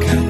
가까 0.00 0.21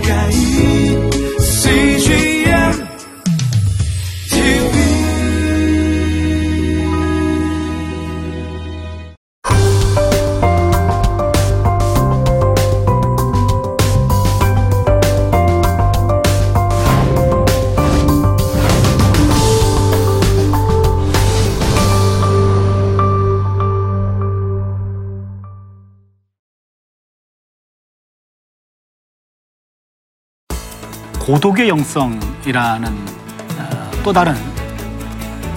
고독의 31.32 31.66
영성이라는 31.70 32.88
어, 33.58 33.90
또 34.04 34.12
다른 34.12 34.36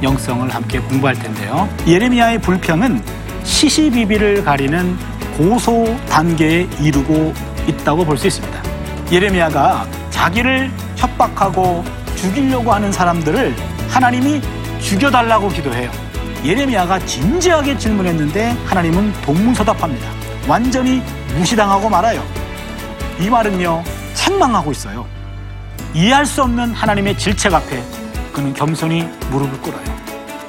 영성을 0.01 0.49
함께 0.49 0.79
공부할 0.79 1.19
텐데요. 1.19 1.67
예레미야의 1.85 2.39
불평은 2.39 3.03
시시비비를 3.43 4.45
가리는 4.45 4.97
고소 5.37 5.97
단계에 6.07 6.69
이르고 6.79 7.33
있다고 7.67 8.05
볼 8.05 8.17
수 8.17 8.27
있습니다. 8.27 8.57
예레미야가 9.11 9.85
자기를 10.11 10.71
협박하고 10.95 11.83
죽이려고 12.15 12.71
하는 12.71 12.89
사람들을 12.93 13.53
하나님이 13.89 14.39
죽여달라고 14.79 15.49
기도해요. 15.49 15.91
예레미야가 16.45 16.99
진지하게 16.99 17.77
질문했는데 17.77 18.51
하나님은 18.65 19.11
동문서답합니다. 19.23 20.07
완전히 20.47 21.03
무시당하고 21.37 21.89
말아요. 21.89 22.23
이 23.19 23.29
말은요, 23.29 23.83
책망하고 24.13 24.71
있어요. 24.71 25.05
이해할 25.95 26.25
수 26.25 26.43
없는 26.43 26.73
하나님의 26.73 27.17
질책 27.17 27.53
앞에 27.53 27.81
그는 28.33 28.53
겸손히 28.53 29.03
무릎을 29.31 29.61
꿇어요. 29.61 29.81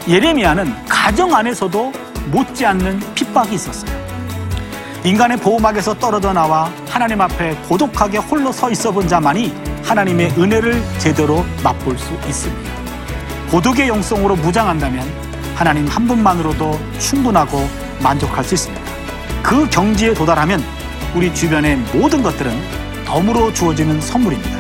예레미야는 0.09 0.87
가정 0.89 1.33
안에서도 1.33 1.93
못지않는 2.33 2.99
핍박이 3.15 3.55
있었어요. 3.55 4.07
인간의 5.05 5.37
보호막에서 5.37 5.95
떨어져 6.01 6.33
나와 6.33 6.69
하나님 6.89 7.21
앞에 7.21 7.55
고독하게 7.69 8.19
홀로 8.19 8.51
서 8.51 8.69
있어 8.73 8.91
본 8.91 9.07
자만이 9.07 9.55
하나님의 9.85 10.33
은혜를 10.37 10.83
제대로 10.99 11.47
맛볼 11.63 11.97
수 11.97 12.13
있습니다. 12.27 12.73
고독의 13.53 13.87
영성으로 13.87 14.35
무장한다면 14.35 15.09
하나님 15.55 15.87
한 15.87 16.09
분만으로도 16.09 16.77
충분하고 16.99 17.69
만족할 18.03 18.43
수 18.43 18.55
있습니다. 18.55 18.85
그 19.45 19.71
경지에 19.71 20.13
도달하면 20.13 20.61
우리 21.15 21.33
주변의 21.33 21.77
모든 21.95 22.21
것들은 22.21 22.53
덤으로 23.05 23.53
주어지는 23.53 24.01
선물입니다. 24.01 24.56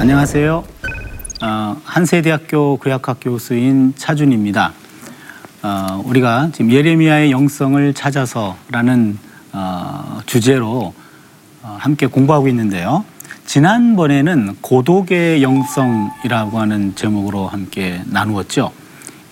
안녕하세요. 0.00 0.64
어, 1.42 1.76
한세대학교 1.84 2.76
구약학 2.76 3.18
교수인 3.20 3.94
차준입니다. 3.96 4.72
어, 5.64 6.02
우리가 6.06 6.50
지금 6.52 6.70
예레미야의 6.70 7.32
영성을 7.32 7.92
찾아서라는 7.94 9.18
어, 9.52 10.20
주제로 10.24 10.94
어, 11.62 11.76
함께 11.80 12.06
공부하고 12.06 12.46
있는데요. 12.46 13.04
지난번에는 13.44 14.58
고독의 14.60 15.42
영성이라고 15.42 16.60
하는 16.60 16.94
제목으로 16.94 17.48
함께 17.48 18.00
나누었죠. 18.06 18.70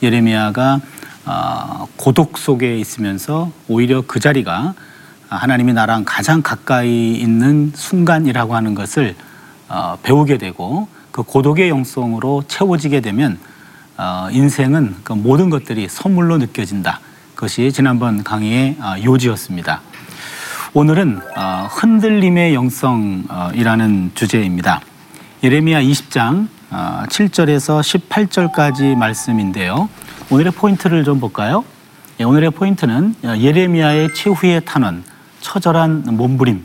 예레미야가 0.03 0.81
어, 1.26 1.87
고독 1.97 2.38
속에 2.38 2.76
있으면서 2.76 3.53
오히려 3.69 4.03
그 4.05 4.19
자리가 4.19 4.75
하나님이 5.28 5.75
나랑 5.75 6.03
가장 6.05 6.43
가까이 6.43 7.15
있는 7.15 7.71
순간이라고 7.72 8.56
하는 8.56 8.75
것을 8.75 9.15
어, 9.69 9.99
배우게 10.03 10.38
되고 10.38 10.88
그 11.10 11.22
고독의 11.22 11.69
영성으로 11.69 12.44
채워지게 12.47 13.00
되면 13.00 13.38
어, 13.97 14.28
인생은 14.31 14.97
그 15.03 15.12
모든 15.12 15.50
것들이 15.50 15.88
선물로 15.88 16.38
느껴진다. 16.38 17.00
그것이 17.34 17.72
지난번 17.72 18.22
강의의 18.22 18.76
어, 18.81 18.94
요지였습니다. 19.03 19.81
오늘은 20.75 21.21
어, 21.37 21.69
흔들림의 21.71 22.55
영성이라는 22.55 24.12
주제입니다. 24.15 24.81
예레미야 25.43 25.81
20장 25.81 26.49
어, 26.71 27.05
7절에서 27.09 27.81
18절까지 27.81 28.94
말씀인데요. 28.97 29.88
오늘의 30.31 30.53
포인트를 30.53 31.05
좀 31.05 31.21
볼까요? 31.21 31.65
예, 32.21 32.25
오늘의 32.25 32.50
포인트는 32.50 33.15
예레미야의 33.22 34.15
최후의 34.15 34.65
탄원, 34.65 35.05
처절한 35.41 36.05
몸부림, 36.16 36.65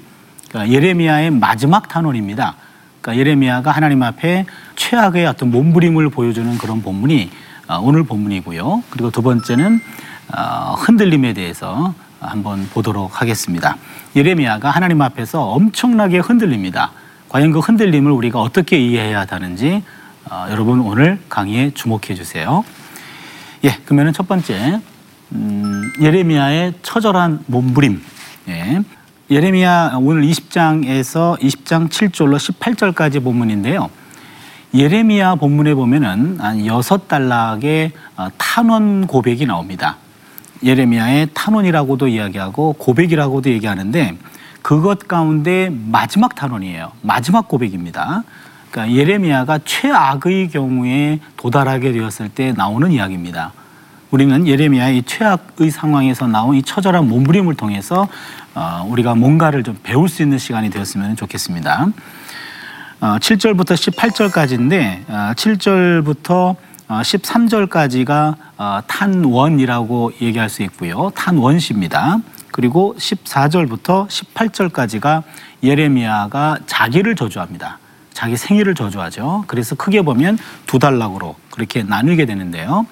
그러니까 0.50 0.74
예레미야의 0.74 1.32
마지막 1.32 1.88
탄원입니다. 1.88 2.56
그러니까 3.02 3.20
예레미야가 3.20 3.72
하나님 3.72 4.04
앞에 4.04 4.46
최악의 4.76 5.26
어떤 5.26 5.52
몸부림을 5.52 6.10
보여주는 6.10 6.58
그런 6.58 6.82
본문이 6.82 7.32
어, 7.68 7.80
오늘 7.80 8.04
본문이고요. 8.04 8.84
그리고 8.90 9.12
두 9.12 9.22
번째는 9.22 9.80
어, 10.36 10.76
흔들림에 10.78 11.34
대해서 11.34 11.94
한번 12.20 12.70
보도록 12.72 13.20
하겠습니다. 13.20 13.78
예레미야가 14.16 14.70
하나님 14.70 15.02
앞에서 15.02 15.44
엄청나게 15.50 16.20
흔들립니다. 16.20 16.92
과연 17.30 17.52
그 17.52 17.60
흔들림을 17.60 18.12
우리가 18.12 18.40
어떻게 18.40 18.78
이해해야 18.78 19.26
하는지 19.28 19.84
어, 20.30 20.46
여러분 20.52 20.82
오늘 20.82 21.20
강의에 21.28 21.72
주목해 21.74 22.14
주세요. 22.16 22.64
예, 23.64 23.78
그러면은 23.86 24.14
첫 24.14 24.28
번째 24.28 24.80
음, 25.32 25.92
예레미야의 26.00 26.74
처절한 26.84 27.46
몸부림. 27.48 28.02
예. 28.50 28.82
예레미야 29.32 29.94
오늘 30.02 30.24
20장에서 30.24 31.40
20장 31.40 31.88
7절로 31.88 32.36
18절까지 32.36 33.24
본문인데요. 33.24 33.90
예레미야 34.74 35.36
본문에 35.36 35.74
보면은 35.74 36.38
한 36.42 36.66
여섯 36.66 37.08
단락의 37.08 37.94
어, 38.18 38.28
탄원 38.38 39.08
고백이 39.08 39.46
나옵니다. 39.46 39.96
예레미야의 40.66 41.30
탄원이라고도 41.34 42.10
이야기하고 42.10 42.74
고백이라고도 42.74 43.50
얘기하는데 43.52 44.18
그것 44.62 45.08
가운데 45.08 45.70
마지막 45.72 46.36
탄원이에요. 46.36 46.92
마지막 47.02 47.48
고백입니다. 47.48 48.24
그러니까 48.70 48.98
예레미야가 48.98 49.60
최악의 49.64 50.50
경우에 50.50 51.22
도달하게 51.38 51.94
되었을 51.94 52.28
때 52.28 52.52
나오는 52.52 52.92
이야기입니다. 52.92 53.54
우리는 54.12 54.46
예레미야의 54.46 55.04
최악의 55.04 55.72
상황에서 55.72 56.28
나온 56.28 56.56
이 56.56 56.62
처절한 56.62 57.08
몸부림을 57.08 57.56
통해서 57.56 58.10
어, 58.54 58.86
우리가 58.90 59.16
뭔가를 59.16 59.64
좀 59.64 59.78
배울 59.82 60.10
수 60.10 60.22
있는 60.22 60.38
시간이 60.38 60.70
되었으면 60.70 61.16
좋겠습니다. 61.16 61.88
어, 63.00 63.18
7절부터 63.20 63.74
18절까지인데 63.96 65.10
어, 65.10 65.32
7절부터 65.34 66.56
어, 66.90 67.02
13절까지가 67.02 68.36
어, 68.58 68.80
탄원이라고 68.86 70.12
얘기할 70.22 70.50
수 70.50 70.62
있고요. 70.64 71.12
탄원시입니다. 71.16 72.18
그리고 72.52 72.94
14절부터 72.98 74.08
18절까지가 74.10 75.24
예레미야가 75.64 76.58
자기를 76.66 77.16
저주합니다. 77.16 77.80
자기 78.14 78.38
생일을 78.38 78.76
저주하죠. 78.76 79.46
그래서 79.48 79.76
크게 79.76 80.02
보면 80.02 80.38
두 80.66 80.80
단락으로 80.80 81.36
그렇게 81.52 81.84
나누게 81.84 82.26
되는데요. 82.26 82.86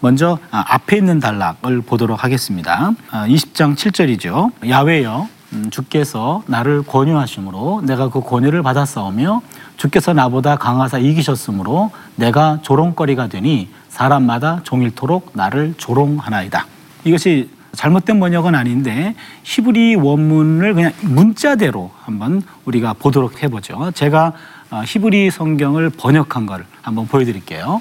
먼저 0.00 0.38
아, 0.50 0.64
앞에 0.68 0.96
있는 0.96 1.20
단락을 1.20 1.82
보도록 1.82 2.22
하겠습니다. 2.24 2.92
아, 3.10 3.26
20장 3.26 3.74
7절이죠. 3.76 4.68
야외여 4.68 5.28
음, 5.52 5.70
주께서 5.70 6.42
나를 6.46 6.82
권유하심으로 6.82 7.82
내가 7.84 8.10
그 8.10 8.20
권유를 8.20 8.62
받았사오며 8.62 9.42
주께서 9.76 10.12
나보다 10.12 10.56
강하사 10.56 10.98
이기셨으므로 10.98 11.90
내가 12.16 12.58
조롱거리가 12.62 13.28
되니 13.28 13.68
사람마다 13.88 14.60
종일토록 14.64 15.30
나를 15.34 15.74
조롱하나이다. 15.78 16.66
이것이 17.04 17.55
잘못된 17.76 18.18
번역은 18.18 18.54
아닌데 18.54 19.14
히브리 19.44 19.96
원문을 19.96 20.74
그냥 20.74 20.92
문자대로 21.02 21.92
한번 22.02 22.42
우리가 22.64 22.94
보도록 22.94 23.42
해보죠. 23.42 23.92
제가 23.94 24.32
어, 24.70 24.82
히브리 24.84 25.30
성경을 25.30 25.90
번역한 25.90 26.46
걸 26.46 26.66
한번 26.82 27.06
보여드릴게요. 27.06 27.80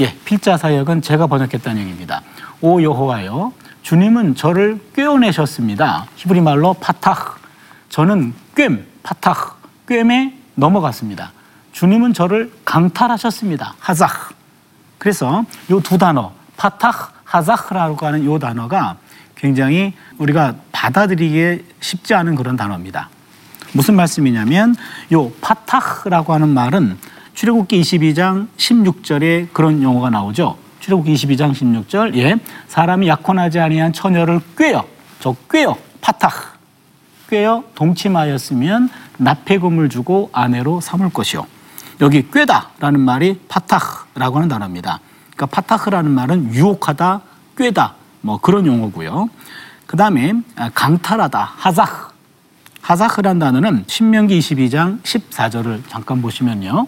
예, 0.00 0.14
필자 0.24 0.56
사역은 0.56 1.02
제가 1.02 1.26
번역했다는 1.28 1.80
얘기입니다. 1.82 2.22
오 2.60 2.82
여호와여, 2.82 3.52
주님은 3.82 4.34
저를 4.34 4.80
꾀어내셨습니다. 4.94 6.06
히브리 6.16 6.40
말로 6.40 6.74
פתה. 6.74 7.36
저는 7.88 8.34
꾀 8.56 8.84
פתה, 9.02 9.52
꾐에 9.86 10.32
넘어갔습니다. 10.54 11.32
주님은 11.72 12.14
저를 12.14 12.52
강탈하셨습니다. 12.64 13.74
חזק. 13.78 14.34
그래서 14.98 15.44
요 15.70 15.80
두 15.80 15.96
단어, 15.98 16.32
פתה, 16.56 17.10
חזק라고 17.24 18.06
하는 18.06 18.24
요 18.24 18.38
단어가 18.38 18.96
굉장히 19.38 19.94
우리가 20.18 20.56
받아들이기 20.72 21.64
쉽지 21.80 22.14
않은 22.14 22.34
그런 22.34 22.56
단어입니다. 22.56 23.08
무슨 23.72 23.94
말씀이냐면 23.94 24.74
요 25.12 25.30
פתה라고 25.40 26.32
하는 26.34 26.48
말은 26.48 26.98
출애굽기 27.34 27.80
22장 27.80 28.48
16절에 28.56 29.52
그런 29.52 29.82
용어가 29.82 30.10
나오죠. 30.10 30.58
출애굽기 30.80 31.14
22장 31.14 31.52
16절 31.52 32.16
예 32.16 32.36
사람이 32.66 33.08
약혼하지 33.08 33.60
아니한 33.60 33.92
처녀를 33.92 34.40
꾀어 34.56 34.84
저 35.20 35.36
꾀어 35.48 35.78
פתה 36.00 36.58
꾀어 37.28 37.62
동침하였으면 37.74 38.88
납폐금을 39.18 39.88
주고 39.88 40.30
아내로 40.32 40.80
삼을 40.80 41.10
것이요. 41.10 41.46
여기 42.00 42.28
꾀다라는 42.30 43.00
말이 43.00 43.40
פתה라고 43.48 44.36
하는 44.36 44.48
단어입니다. 44.48 45.00
그러니까 45.34 45.46
פתה라는 45.46 46.10
말은 46.10 46.54
유혹하다, 46.54 47.20
꾀다 47.56 47.94
뭐 48.28 48.36
그런 48.36 48.66
용어고요. 48.66 49.30
그 49.86 49.96
다음에 49.96 50.34
강탈하다, 50.74 51.52
하자흐. 51.56 52.08
하자흐란 52.82 53.38
단어는 53.38 53.84
신명기 53.86 54.38
22장 54.38 55.02
14절을 55.02 55.80
잠깐 55.88 56.20
보시면요. 56.20 56.86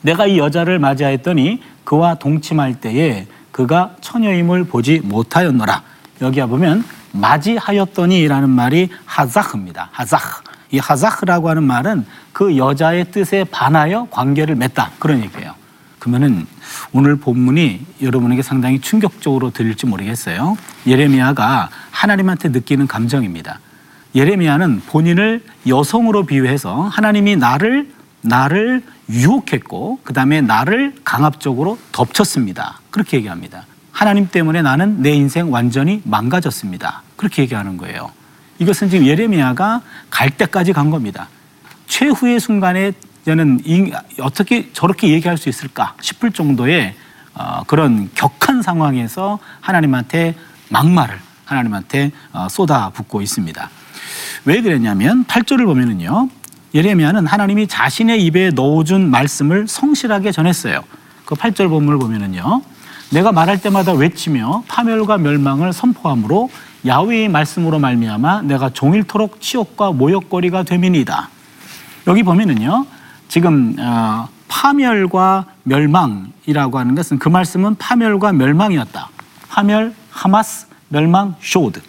내가 0.00 0.26
이 0.26 0.38
여자를 0.38 0.80
맞이하였더니 0.80 1.62
그와 1.84 2.16
동침할 2.16 2.80
때에 2.80 3.28
그가 3.52 3.94
처녀임을 4.00 4.64
보지 4.64 5.00
못하였노라. 5.04 5.82
여기에 6.20 6.46
보면 6.46 6.84
맞이하였더니라는 7.12 8.50
말이 8.50 8.90
하자흐입니다. 9.04 9.90
하자흐. 9.92 10.42
이 10.72 10.78
하자흐라고 10.78 11.50
하는 11.50 11.62
말은 11.62 12.04
그 12.32 12.56
여자의 12.56 13.12
뜻에 13.12 13.44
반하여 13.44 14.08
관계를 14.10 14.56
맺다 14.56 14.90
그런 14.98 15.22
얘기예요. 15.22 15.54
그러면은 15.98 16.46
오늘 16.92 17.16
본문이 17.16 17.84
여러분에게 18.02 18.42
상당히 18.42 18.80
충격적으로 18.80 19.50
들릴지 19.50 19.86
모르겠어요. 19.86 20.56
예레미야가 20.86 21.70
하나님한테 21.90 22.50
느끼는 22.50 22.86
감정입니다. 22.86 23.60
예레미야는 24.14 24.82
본인을 24.86 25.42
여성으로 25.66 26.26
비유해서 26.26 26.82
하나님이 26.82 27.36
나를 27.36 27.90
나를 28.22 28.82
유혹했고 29.08 30.00
그다음에 30.02 30.40
나를 30.40 30.94
강압적으로 31.04 31.78
덮쳤습니다. 31.92 32.80
그렇게 32.90 33.18
얘기합니다. 33.18 33.66
하나님 33.92 34.28
때문에 34.28 34.62
나는 34.62 35.00
내 35.00 35.12
인생 35.12 35.52
완전히 35.52 36.02
망가졌습니다. 36.04 37.02
그렇게 37.16 37.42
얘기하는 37.42 37.76
거예요. 37.76 38.10
이것은 38.58 38.90
지금 38.90 39.06
예레미야가 39.06 39.82
갈 40.10 40.30
때까지 40.30 40.72
간 40.72 40.90
겁니다. 40.90 41.28
최후의 41.86 42.40
순간에 42.40 42.92
저는 43.26 43.58
이- 43.64 43.90
어떻게 44.20 44.70
저렇게 44.72 45.08
얘기할 45.08 45.36
수 45.36 45.48
있을까 45.48 45.94
싶을 46.00 46.30
정도의 46.30 46.94
어, 47.34 47.64
그런 47.66 48.08
격한 48.14 48.62
상황에서 48.62 49.40
하나님한테 49.60 50.36
막말을 50.68 51.18
하나님한테 51.44 52.12
어, 52.32 52.46
쏟아붓고 52.48 53.22
있습니다. 53.22 53.68
왜 54.44 54.62
그랬냐면 54.62 55.24
8절을 55.24 55.64
보면은요. 55.66 56.28
예레미야는 56.72 57.26
하나님이 57.26 57.66
자신의 57.66 58.24
입에 58.26 58.50
넣어준 58.50 59.10
말씀을 59.10 59.66
성실하게 59.66 60.30
전했어요. 60.30 60.84
그 61.24 61.34
8절 61.34 61.68
본문을 61.68 61.98
보면은요. 61.98 62.62
내가 63.10 63.32
말할 63.32 63.60
때마다 63.60 63.92
외치며 63.92 64.62
파멸과 64.68 65.18
멸망을 65.18 65.72
선포함으로 65.72 66.48
야훼의 66.86 67.28
말씀으로 67.28 67.80
말미암아 67.80 68.42
내가 68.42 68.70
종일토록 68.70 69.40
치욕과 69.40 69.90
모욕거리가 69.90 70.62
됨이니이다. 70.62 71.28
여기 72.06 72.22
보면은요. 72.22 72.86
지금 73.28 73.76
어, 73.78 74.28
파멸과 74.48 75.46
멸망이라고 75.64 76.78
하는 76.78 76.94
것은 76.94 77.18
그 77.18 77.28
말씀은 77.28 77.76
파멸과 77.76 78.32
멸망이었다. 78.32 79.08
파멸, 79.48 79.94
חמס, 80.10 80.66
멸망, 80.88 81.34
שד. 81.40 81.80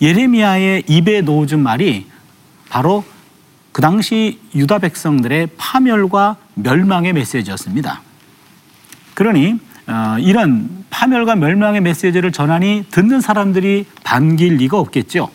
예레미야의 0.00 0.84
입에 0.88 1.22
넣어준 1.22 1.60
말이 1.60 2.06
바로 2.68 3.04
그 3.72 3.80
당시 3.80 4.40
유다 4.54 4.80
백성들의 4.80 5.48
파멸과 5.56 6.36
멸망의 6.54 7.12
메시지였습니다. 7.14 8.02
그러니 9.14 9.58
어, 9.86 10.16
이런 10.18 10.84
파멸과 10.90 11.36
멸망의 11.36 11.80
메시지를 11.80 12.32
전하니 12.32 12.86
듣는 12.90 13.20
사람들이 13.20 13.86
반길 14.04 14.56
리가 14.56 14.78
없겠죠. 14.78 15.30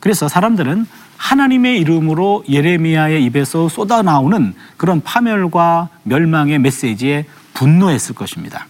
그래서 0.00 0.28
사람들은 0.28 0.86
하나님의 1.20 1.78
이름으로 1.80 2.44
예레미야의 2.48 3.22
입에서 3.24 3.68
쏟아 3.68 4.00
나오는 4.00 4.54
그런 4.78 5.02
파멸과 5.02 5.90
멸망의 6.04 6.58
메시지에 6.58 7.26
분노했을 7.52 8.14
것입니다. 8.14 8.66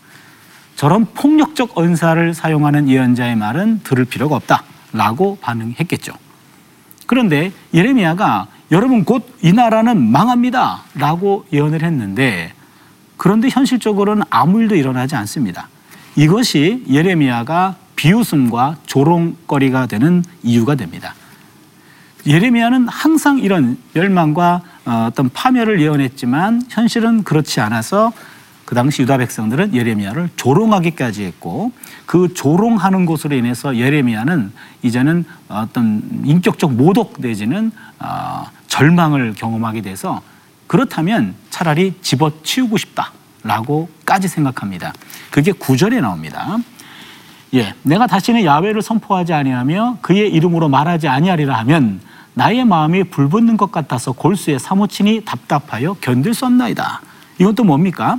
저런 0.74 1.06
폭력적 1.14 1.78
언사를 1.78 2.34
사용하는 2.34 2.88
예언자의 2.88 3.36
말은 3.36 3.80
들을 3.84 4.04
필요가 4.04 4.36
없다라고 4.36 5.38
반응했겠죠. 5.40 6.12
그런데 7.06 7.52
예레미야가 7.72 8.48
여러분 8.72 9.04
곧 9.04 9.22
이 9.42 9.52
나라는 9.52 10.10
망합니다라고 10.10 11.46
예언을 11.52 11.82
했는데 11.82 12.52
그런데 13.16 13.48
현실적으로는 13.48 14.24
아무 14.28 14.60
일도 14.60 14.74
일어나지 14.74 15.14
않습니다. 15.16 15.68
이것이 16.16 16.84
예레미야가 16.90 17.76
비웃음과 17.96 18.76
조롱거리가 18.86 19.86
되는 19.86 20.24
이유가 20.42 20.74
됩니다. 20.74 21.14
예레미야는 22.26 22.88
항상 22.88 23.38
이런 23.38 23.78
멸망과 23.94 24.62
어, 24.84 25.06
어떤 25.08 25.30
파멸을 25.30 25.80
예언했지만 25.80 26.62
현실은 26.68 27.22
그렇지 27.22 27.60
않아서 27.60 28.12
그 28.64 28.74
당시 28.74 29.02
유다 29.02 29.18
백성들은 29.18 29.74
예레미야를 29.74 30.30
조롱하기까지 30.36 31.24
했고 31.24 31.72
그 32.06 32.32
조롱하는 32.34 33.04
것으로 33.04 33.34
인해서 33.34 33.76
예레미야는 33.76 34.52
이제는 34.82 35.24
어떤 35.48 36.02
인격적 36.24 36.74
모독 36.74 37.16
내지는 37.18 37.72
어, 37.98 38.46
절망을 38.68 39.34
경험하게 39.34 39.82
돼서 39.82 40.22
그렇다면 40.68 41.34
차라리 41.50 41.94
집어치우고 42.00 42.76
싶다라고까지 42.76 44.28
생각합니다. 44.28 44.92
그게 45.32 45.50
구절에 45.50 46.00
나옵니다. 46.00 46.58
예, 47.54 47.74
내가 47.82 48.06
다시는 48.06 48.44
야훼를 48.44 48.80
선포하지 48.80 49.32
아니하며 49.32 49.98
그의 50.02 50.30
이름으로 50.32 50.68
말하지 50.68 51.08
아니하리라 51.08 51.54
하면 51.58 52.00
나의 52.34 52.64
마음이 52.64 53.04
불붙는 53.04 53.56
것 53.56 53.72
같아서 53.72 54.12
골수에 54.12 54.58
사무치니 54.58 55.22
답답하여 55.24 55.94
견딜 56.00 56.32
수 56.32 56.46
없나이다. 56.46 57.02
이건 57.38 57.54
또 57.54 57.64
뭡니까? 57.64 58.18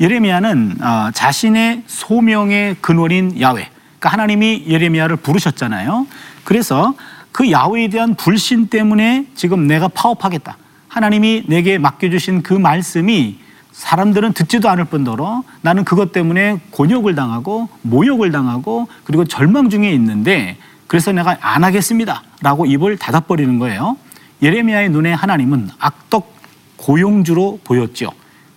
예레미야는 0.00 0.76
어, 0.80 1.10
자신의 1.12 1.82
소명의 1.86 2.76
근원인 2.80 3.40
야훼, 3.40 3.68
그러니까 3.98 4.08
하나님이 4.08 4.64
예레미야를 4.68 5.16
부르셨잖아요. 5.16 6.06
그래서 6.44 6.94
그 7.32 7.50
야훼에 7.50 7.88
대한 7.88 8.14
불신 8.14 8.68
때문에 8.68 9.26
지금 9.34 9.66
내가 9.66 9.88
파업하겠다. 9.88 10.56
하나님이 10.88 11.44
내게 11.46 11.78
맡겨주신 11.78 12.42
그 12.42 12.54
말씀이 12.54 13.38
사람들은 13.72 14.32
듣지도 14.32 14.68
않을 14.68 14.84
뿐더러 14.86 15.42
나는 15.62 15.84
그것 15.84 16.12
때문에 16.12 16.60
곤욕을 16.70 17.14
당하고 17.14 17.68
모욕을 17.82 18.30
당하고 18.32 18.88
그리고 19.04 19.24
절망 19.24 19.70
중에 19.70 19.90
있는데 19.92 20.56
그래서 20.86 21.12
내가 21.12 21.36
안 21.40 21.62
하겠습니다. 21.62 22.22
라고 22.42 22.66
입을 22.66 22.96
닫아버리는 22.98 23.58
거예요. 23.58 23.96
예레미야의 24.42 24.90
눈에 24.90 25.12
하나님은 25.12 25.70
악덕 25.78 26.34
고용주로 26.76 27.60
보였죠. 27.62 28.10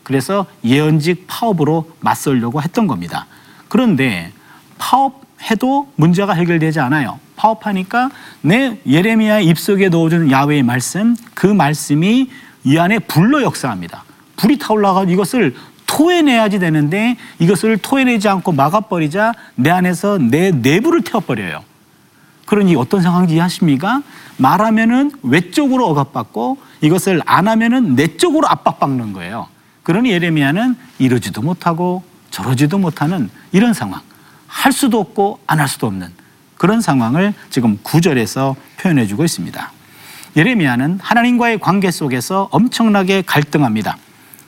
그래서 0.03 0.45
예언직 0.63 1.25
파업으로 1.27 1.91
맞설려고 1.99 2.61
했던 2.61 2.87
겁니다. 2.87 3.27
그런데 3.67 4.31
파업해도 4.77 5.91
문제가 5.95 6.33
해결되지 6.33 6.79
않아요. 6.79 7.19
파업하니까 7.35 8.09
내 8.41 8.79
예레미야의 8.85 9.45
입속에 9.47 9.89
넣어준 9.89 10.31
야훼의 10.31 10.63
말씀, 10.63 11.15
그 11.33 11.47
말씀이 11.47 12.29
이 12.63 12.77
안에 12.77 12.99
불로 12.99 13.41
역사합니다. 13.41 14.02
불이 14.37 14.57
타올라가 14.57 15.03
이것을 15.03 15.55
토해내야지 15.85 16.59
되는데 16.59 17.17
이것을 17.39 17.77
토해내지 17.77 18.27
않고 18.27 18.51
막아버리자 18.51 19.33
내 19.55 19.69
안에서 19.69 20.17
내 20.17 20.51
내부를 20.51 21.03
태워버려요. 21.03 21.63
그러니 22.45 22.75
어떤 22.75 23.01
상황인지 23.01 23.35
이해하십니까? 23.35 24.01
말하면은 24.37 25.11
외적으로 25.23 25.87
억압받고 25.87 26.57
이것을 26.81 27.21
안 27.25 27.47
하면은 27.47 27.95
내적으로 27.95 28.47
압박받는 28.49 29.13
거예요. 29.13 29.47
그러니 29.83 30.11
예레미야는 30.11 30.75
이러지도 30.99 31.41
못하고 31.41 32.03
저러지도 32.31 32.79
못하는 32.79 33.29
이런 33.51 33.73
상황. 33.73 34.01
할 34.47 34.71
수도 34.71 34.99
없고 34.99 35.39
안 35.47 35.59
할 35.59 35.67
수도 35.67 35.87
없는 35.87 36.09
그런 36.57 36.79
상황을 36.81 37.33
지금 37.49 37.77
구절에서 37.83 38.55
표현해 38.79 39.07
주고 39.07 39.23
있습니다. 39.23 39.71
예레미야는 40.35 40.99
하나님과의 41.01 41.59
관계 41.59 41.91
속에서 41.91 42.47
엄청나게 42.51 43.23
갈등합니다. 43.23 43.97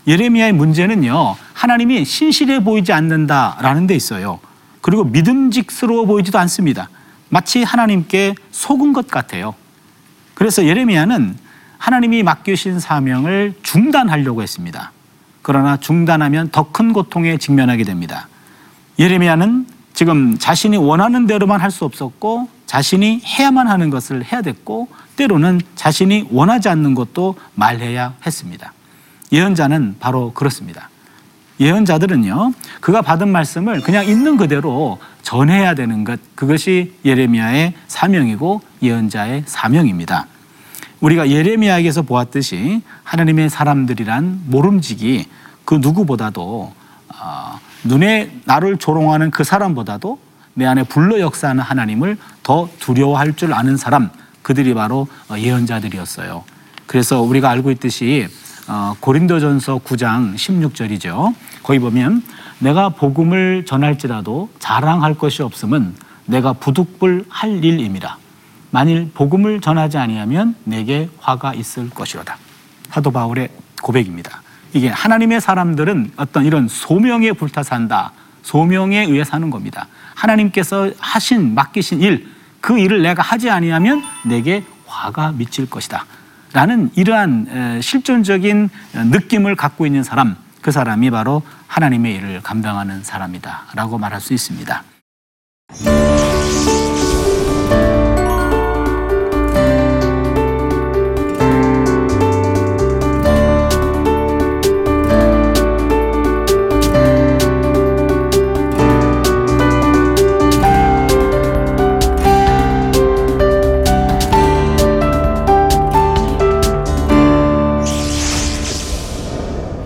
예레미야의 0.08 0.54
문제는요, 0.54 1.36
하나님이 1.54 2.06
신실해 2.06 2.64
보이지 2.64 2.94
않는다라는 2.94 3.88
데 3.88 3.96
있어요. 3.96 4.40
그리고 4.82 5.04
믿음직스러워 5.04 6.06
보이지도 6.06 6.38
않습니다. 6.40 6.90
마치 7.30 7.64
하나님께 7.64 8.36
속은 8.52 8.94
것 8.94 9.08
같아요. 9.08 9.56
그래서 10.36 10.66
예레미야는 10.66 11.38
하나님이 11.78 12.24
맡기신 12.24 12.80
사명을 12.80 13.56
중단하려고 13.64 14.44
했습니다. 14.44 14.92
그러나 15.42 15.78
중단하면 15.78 16.50
더 16.52 16.72
큰 16.72 16.94
고통에 16.94 17.38
직면하게 17.38 17.84
됩니다. 17.84 18.28
예레미야는 19.00 19.68
지금 19.94 20.38
자신이 20.38 20.78
원하는 20.78 21.26
대로만 21.26 21.62
할 21.62 21.72
수 21.72 21.86
없었고 21.86 22.50
자신이 22.66 23.22
해야만 23.26 23.68
하는 23.68 23.90
것을 23.90 24.24
해야 24.26 24.42
됐고 24.42 24.88
때로는 25.16 25.62
자신이 25.76 26.28
원하지 26.32 26.70
않는 26.70 26.96
것도 26.96 27.36
말해야 27.56 28.16
했습니다. 28.26 28.74
예언자는 29.32 29.98
바로 30.00 30.32
그렇습니다. 30.34 30.90
예언자들은요, 31.60 32.54
그가 32.82 33.02
받은 33.02 33.30
말씀을 33.30 33.82
그냥 33.82 34.06
있는 34.06 34.36
그대로 34.38 35.00
전해야 35.22 35.74
되는 35.74 36.04
것, 36.04 36.20
그것이 36.36 36.94
예레미야의 37.06 37.74
사명이고 37.88 38.62
예언자의 38.82 39.44
사명입니다. 39.46 40.28
우리가 41.00 41.30
예레미야에게서 41.30 42.02
보았듯이 42.02 42.82
하나님의 43.04 43.50
사람들이란 43.50 44.44
모름지기 44.48 45.28
그 45.64 45.76
누구보다도 45.76 46.74
어, 47.20 47.60
눈에 47.84 48.32
나를 48.46 48.78
조롱하는 48.78 49.32
그 49.32 49.44
사람보다도 49.44 50.20
내 50.54 50.66
안에 50.66 50.84
불러 50.84 51.20
역사하는 51.20 51.64
하나님을 51.64 52.18
더 52.44 52.70
두려워할 52.80 53.36
줄 53.36 53.54
아는 53.54 53.78
사람 53.78 54.10
그들이 54.42 54.74
바로 54.74 55.08
어, 55.30 55.38
예언자들이었어요. 55.38 56.44
그래서 56.86 57.22
우리가 57.22 57.50
알고 57.50 57.72
있듯이 57.72 58.28
어, 58.68 58.96
고린도전서 59.00 59.80
9장 59.80 60.36
16절이죠. 60.36 61.36
거기 61.62 61.80
보면 61.80 62.24
내가 62.60 62.90
복음을 62.90 63.64
전할지라도 63.66 64.50
자랑할 64.60 65.16
것이 65.16 65.44
없음은 65.44 65.94
내가 66.26 66.54
부득불 66.54 67.26
할 67.30 67.64
일임이라. 67.64 68.18
만일 68.72 69.12
복음을 69.14 69.62
전하지 69.62 69.98
아니하면 69.98 70.56
내게 70.64 71.10
화가 71.20 71.54
있을 71.54 71.90
것이로다. 71.92 72.38
사도 72.90 73.12
바울의 73.12 73.50
고백입니다. 73.84 74.42
이게 74.74 74.90
하나님의 74.90 75.42
사람들은 75.42 76.14
어떤 76.18 76.46
이런 76.46 76.68
소명에 76.68 77.34
불타 77.34 77.62
산다. 77.62 78.12
소명에 78.42 79.06
의해 79.06 79.24
사는 79.24 79.50
겁니다. 79.50 79.88
하나님께서 80.16 80.92
하신 81.00 81.54
맡기신 81.54 82.02
일, 82.02 82.28
그 82.62 82.80
일을 82.80 83.02
내가 83.04 83.22
하지 83.22 83.50
아니하면 83.50 84.04
내게 84.24 84.64
화가 84.88 85.34
미칠 85.34 85.70
것이다. 85.70 86.06
라는 86.56 86.90
이러한 86.96 87.48
에, 87.50 87.82
실존적인 87.82 88.70
느낌을 88.94 89.58
갖고 89.58 89.86
있는 89.86 90.04
사람, 90.04 90.38
그 90.62 90.72
사람이 90.72 91.12
바로 91.12 91.42
하나님의 91.68 92.16
일을 92.16 92.42
감당하는 92.42 93.04
사람이다. 93.04 93.66
라고 93.76 93.98
말할 93.98 94.22
수 94.22 94.34
있습니다. 94.34 94.84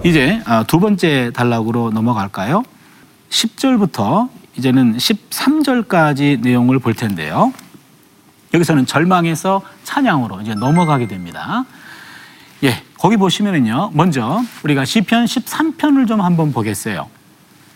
이제 0.10 0.42
아, 0.46 0.64
두 0.64 0.80
번째 0.80 1.30
단락으로 1.36 1.92
넘어갈까요? 1.92 2.64
10절부터 3.30 4.28
이제는 4.58 4.98
13절까지 4.98 6.40
내용을 6.42 6.80
볼 6.80 6.96
텐데요. 6.96 7.54
여기서는 8.56 8.88
절망에서 8.88 9.62
찬양으로 9.84 10.42
이제 10.42 10.56
넘어가게 10.56 11.08
됩니다. 11.08 11.64
예, 12.64 12.82
거기 12.98 13.18
보시면은요. 13.18 13.92
먼저 13.94 14.42
우리가 14.64 14.84
시편 14.84 15.26
13편을 15.26 16.08
좀 16.08 16.22
한번 16.22 16.52
보겠어요. 16.54 17.08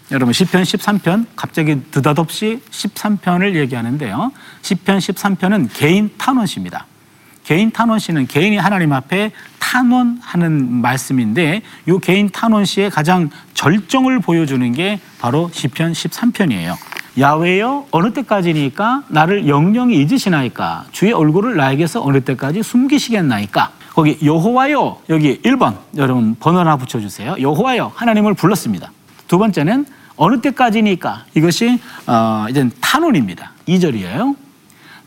여러분 0.09 0.33
시편 0.33 0.63
13편 0.63 1.27
갑자기 1.35 1.75
느닷없이 1.75 2.61
13편을 2.71 3.53
얘기하는데요. 3.57 4.31
시편 4.63 4.97
13편은 4.97 5.69
개인 5.71 6.09
탄원시입니다. 6.17 6.87
개인 7.43 7.69
탄원시는 7.71 8.25
개인이 8.25 8.57
하나님 8.57 8.91
앞에 8.91 9.31
탄원하는 9.63 10.81
말씀인데 10.81 11.61
이 11.87 11.97
개인 12.01 12.29
탄원시의 12.29 12.89
가장 12.89 13.29
절정을 13.53 14.19
보여주는 14.19 14.69
게 14.73 14.99
바로 15.19 15.49
시편 15.53 15.93
13편이에요. 15.93 16.75
야외여 17.17 17.87
어느 17.91 18.11
때까지니까 18.11 19.03
나를 19.07 19.47
영영히 19.47 20.01
잊으시나이까 20.01 20.85
주의 20.91 21.13
얼굴을 21.13 21.55
나에게서 21.55 22.03
어느 22.03 22.19
때까지 22.21 22.61
숨기시겠나이까 22.61 23.71
거기 23.93 24.17
여호와여 24.23 25.01
여기 25.09 25.39
1번 25.41 25.77
여러분 25.95 26.35
번호 26.39 26.59
하나 26.59 26.75
붙여주세요. 26.75 27.37
여호와여 27.39 27.93
하나님을 27.95 28.33
불렀습니다. 28.33 28.91
두 29.27 29.37
번째는 29.37 29.85
어느 30.17 30.41
때까지니까 30.41 31.25
이것이 31.35 31.79
어, 32.05 32.45
이제 32.49 32.69
탄원입니다. 32.81 33.51
2절이에요. 33.67 34.35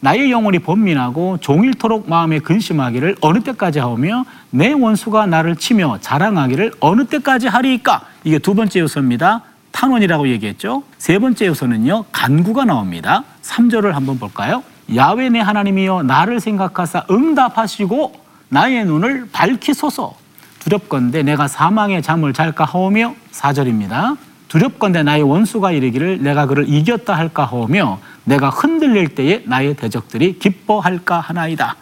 나의 0.07 0.31
영혼이 0.31 0.61
번민하고 0.61 1.39
종일토록 1.41 2.09
마음에 2.09 2.39
근심하기를 2.39 3.17
어느 3.23 3.41
때까지 3.41 3.81
하오며 3.81 4.25
내 4.51 4.71
원수가 4.73 5.27
나를 5.27 5.57
치며 5.57 5.99
자랑하기를 6.01 6.75
어느 6.79 7.07
때까지 7.07 7.49
하리이까 7.49 8.03
이게 8.23 8.39
두 8.39 8.55
번째 8.55 8.79
요소입니다. 8.79 9.43
탄원이라고 9.73 10.29
얘기했죠. 10.29 10.85
세 10.97 11.19
번째 11.19 11.49
요소는요. 11.49 12.05
간구가 12.13 12.67
나옵니다. 12.67 13.25
3절을 13.43 13.91
한번 13.95 14.21
볼까요? 14.21 14.63
야외 14.95 15.29
내 15.29 15.41
하나님이여 15.41 16.05
나를 16.05 16.39
생각하사 16.39 17.05
응답하시고 17.11 18.13
나의 18.49 18.85
눈을 18.85 19.31
밝히소서 19.33 20.15
두렵건대 20.61 21.25
내가 21.25 21.49
사망의 21.49 22.03
잠을 22.03 22.33
잘까 22.33 22.65
하오며 22.65 23.17
4절입니다. 23.33 24.17
두렵건대 24.49 25.03
나의 25.03 25.23
원수가 25.23 25.73
이르기를 25.73 26.23
내가 26.23 26.47
그를 26.47 26.69
이겼다 26.69 27.17
할까 27.17 27.45
하오며 27.45 27.99
내가 28.25 28.49
흔들릴 28.50 29.15
때에 29.15 29.43
나의 29.47 29.75
대적들이 29.75 30.38
기뻐할까 30.38 31.21
하나이다. 31.21 31.76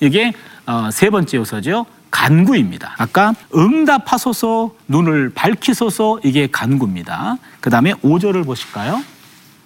이게 0.00 0.32
어, 0.66 0.90
세 0.92 1.10
번째 1.10 1.38
요소죠. 1.38 1.86
간구입니다. 2.10 2.94
아까 2.98 3.34
응답하소서 3.54 4.70
눈을 4.86 5.30
밝히소서 5.34 6.20
이게 6.22 6.46
간구입니다. 6.50 7.38
그 7.60 7.70
다음에 7.70 7.92
5절을 7.94 8.46
보실까요? 8.46 9.02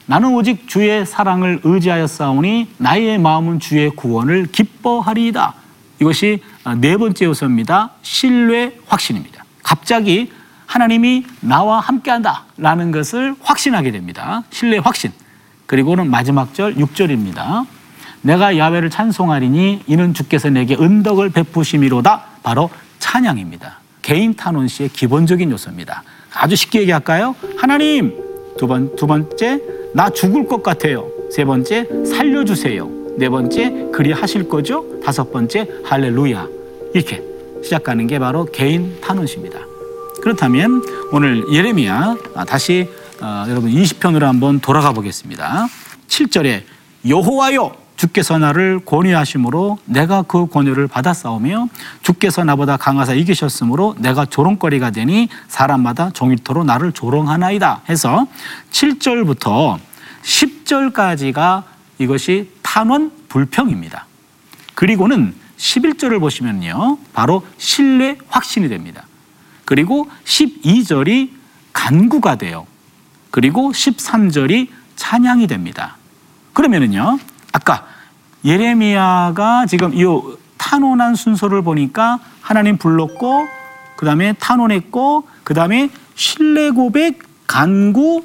나는 0.07 0.33
오직 0.35 0.67
주의 0.67 1.05
사랑을 1.05 1.61
의지하였사오니 1.63 2.69
나의 2.79 3.19
마음은 3.19 3.61
주의 3.61 3.91
구원을 3.91 4.47
기뻐하리이다. 4.51 5.55
이것이 6.01 6.41
어, 6.65 6.75
네 6.75 6.97
번째 6.97 7.27
요소입니다. 7.27 7.91
신뢰 8.03 8.73
확신입니다. 8.87 9.45
갑자기 9.63 10.33
하나님이 10.69 11.25
나와 11.41 11.81
함께한다라는 11.81 12.93
것을 12.93 13.35
확신하게 13.41 13.91
됩니다. 13.91 14.45
신뢰 14.51 14.79
확신. 14.79 15.11
그리고는 15.67 16.11
마지막 16.11 16.55
절 16.55 16.75
6절입니다. 16.75 17.67
내가 18.21 18.57
야외를 18.59 18.91
찬송하리니 18.91 19.85
이는 19.87 20.13
주께서 20.13 20.51
내게 20.51 20.77
은덕을 20.77 21.31
베푸심이로다. 21.31 22.23
바로 22.43 22.71
찬양입니다. 22.99 23.79
개인 24.03 24.35
탄원 24.35 24.69
시의 24.69 24.91
기본적인 24.91 25.51
요소입니다. 25.51 26.03
아주 26.35 26.55
쉽게 26.55 26.83
얘기할까요? 26.83 27.35
하나님 27.57 28.15
두 28.59 28.67
번, 28.67 28.95
두 28.95 29.07
번째 29.07 29.61
나 29.95 30.11
죽을 30.11 30.47
것 30.47 30.63
같아요. 30.63 31.09
세 31.33 31.45
번째 31.47 31.87
살려주세요. 32.05 32.89
네 33.17 33.31
번째 33.31 33.89
그리 33.93 34.13
하실 34.13 34.49
거죠? 34.49 34.85
다섯 35.03 35.33
번째 35.33 35.67
할렐루야. 35.85 36.47
이렇게 36.95 37.23
시작하는 37.65 38.07
게 38.07 38.19
바로 38.19 38.45
개인 38.45 39.01
탄원시입니다. 39.01 39.68
그렇다면 40.23 40.85
오늘 41.13 41.45
예레미야 41.53 42.17
아, 42.35 42.45
다시 42.45 42.89
어, 43.21 43.45
여러분 43.49 43.71
20편으로 43.73 44.23
한번 44.23 44.61
돌아가 44.61 44.93
보겠습니다. 44.93 45.67
7절에 46.09 46.63
여호와여 47.07 47.77
주께서 47.97 48.39
나를 48.39 48.81
권위하심으로 48.85 49.79
내가 49.85 50.23
그 50.23 50.47
권위를 50.47 50.87
받아싸우며 50.87 51.69
주께서 52.03 52.45
나보다 52.45 52.77
강하사 52.77 53.13
이기셨으므로 53.13 53.97
내가 53.99 54.25
조롱거리가 54.25 54.91
되니 54.91 55.29
사람마다 55.49 56.11
종일토로 56.11 56.63
나를 56.63 56.93
조롱하나이다 56.93 57.83
해서 57.89 58.29
7절부터 58.71 59.79
10절까지가 60.23 61.65
이것이 61.99 62.53
탄원 62.63 63.11
불평입니다. 63.29 64.07
그리고는 64.75 65.35
11절을 65.57 66.21
보시면요. 66.21 66.99
바로 67.13 67.45
신뢰 67.57 68.17
확신이 68.29 68.69
됩니다. 68.69 69.08
그리고 69.69 70.09
12절이 70.25 71.29
간구가 71.75 72.37
돼요. 72.37 72.67
그리고 73.31 73.71
13절이 73.71 74.69
찬양이 74.97 75.47
됩니다. 75.47 75.99
그러면은요, 76.55 77.19
아까 77.53 77.87
예레미야가 78.47 79.67
지금 79.67 79.93
이 79.93 80.07
탄원한 80.57 81.15
순서를 81.15 81.61
보니까 81.61 82.19
하나님 82.41 82.79
불렀고, 82.79 83.47
그 83.99 84.07
다음에 84.07 84.33
탄원했고, 84.33 85.29
그 85.45 85.53
다음에 85.53 85.91
신뢰 86.15 86.71
고백, 86.71 87.19
간구, 87.47 88.25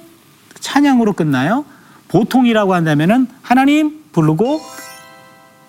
찬양으로 0.62 1.12
끝나요. 1.12 1.66
보통이라고 2.08 2.74
한다면은 2.74 3.28
하나님 3.42 4.02
부르고 4.14 4.62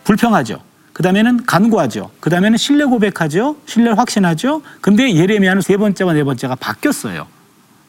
불평하죠. 0.05 0.61
그 0.95 1.03
다음에는 1.03 1.45
간구하죠. 1.45 2.11
그 2.21 2.31
다음에는 2.31 2.57
신뢰 2.57 2.85
고백하죠. 2.87 3.57
신뢰 3.67 3.91
확신하죠. 3.91 4.63
근데 4.81 5.15
예레미야는 5.15 5.61
세 5.61 5.77
번째와 5.77 6.15
네 6.15 6.25
번째가 6.25 6.55
바뀌었어요. 6.55 7.27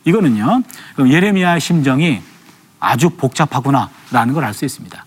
이거는요, 0.06 0.64
예레미야의 1.00 1.62
심정이 1.62 2.22
아주 2.80 3.12
복잡하구나라는 3.12 4.34
걸 4.34 4.44
알 4.44 4.54
수 4.54 4.66
있습니다. 4.66 5.06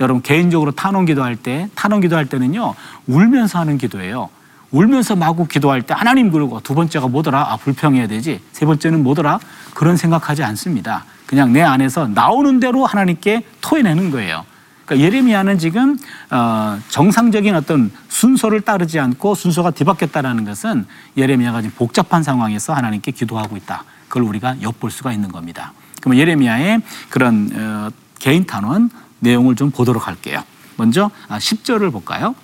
여러분 0.00 0.22
개인적으로 0.22 0.72
탄원 0.72 1.04
기도할 1.04 1.36
때 1.36 1.68
탄원 1.76 2.00
기도할 2.00 2.26
때는요 2.26 2.74
울면서 3.06 3.60
하는 3.60 3.78
기도예요. 3.78 4.28
울면서 4.72 5.14
마구 5.14 5.46
기도할 5.46 5.82
때 5.82 5.94
하나님 5.94 6.32
그러고 6.32 6.60
두 6.60 6.74
번째가 6.74 7.06
뭐더라? 7.08 7.52
아 7.52 7.56
불평해야 7.58 8.08
되지. 8.08 8.40
세 8.52 8.66
번째는 8.66 9.04
뭐더라? 9.04 9.38
그런 9.74 9.96
생각하지 9.96 10.42
않습니다. 10.42 11.04
그냥 11.26 11.52
내 11.52 11.62
안에서 11.62 12.08
나오는 12.08 12.58
대로 12.58 12.84
하나님께 12.84 13.42
토해내는 13.60 14.10
거예요. 14.10 14.44
그러니까 14.84 15.06
예레미야는 15.06 15.58
지금 15.58 15.98
어, 16.30 16.78
정상적인 16.88 17.54
어떤 17.54 17.90
순서를 18.08 18.60
따르지 18.60 18.98
않고 18.98 19.34
순서가 19.34 19.70
뒤바뀌었다라는 19.70 20.44
것은 20.44 20.86
예레미야가 21.16 21.62
지금 21.62 21.74
복잡한 21.76 22.22
상황에서 22.22 22.74
하나님께 22.74 23.12
기도하고 23.12 23.56
있다. 23.56 23.84
그걸 24.08 24.24
우리가 24.24 24.60
엿볼 24.62 24.90
수가 24.90 25.12
있는 25.12 25.32
겁니다. 25.32 25.72
그러면 26.00 26.18
예레미야의 26.18 26.82
그런 27.08 27.50
어, 27.54 27.90
개인 28.18 28.46
탄원 28.46 28.90
내용을 29.20 29.56
좀 29.56 29.70
보도록 29.70 30.06
할게요. 30.06 30.42
먼저 30.76 31.10
아, 31.28 31.38
10절을 31.38 31.90
볼까요? 31.90 32.34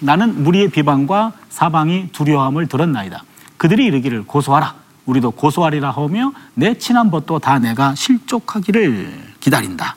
나는 0.00 0.42
무리의 0.42 0.68
비방과 0.70 1.32
사방이 1.48 2.10
두려움을 2.12 2.66
들었나이다. 2.68 3.24
그들이 3.56 3.86
이르기를 3.86 4.24
고소하라. 4.24 4.74
우리도 5.06 5.32
고소하리라 5.32 5.90
하며 5.90 6.32
내 6.54 6.76
친한 6.76 7.10
벗도 7.10 7.38
다 7.38 7.58
내가 7.58 7.94
실족하기를 7.94 9.34
기다린다. 9.40 9.96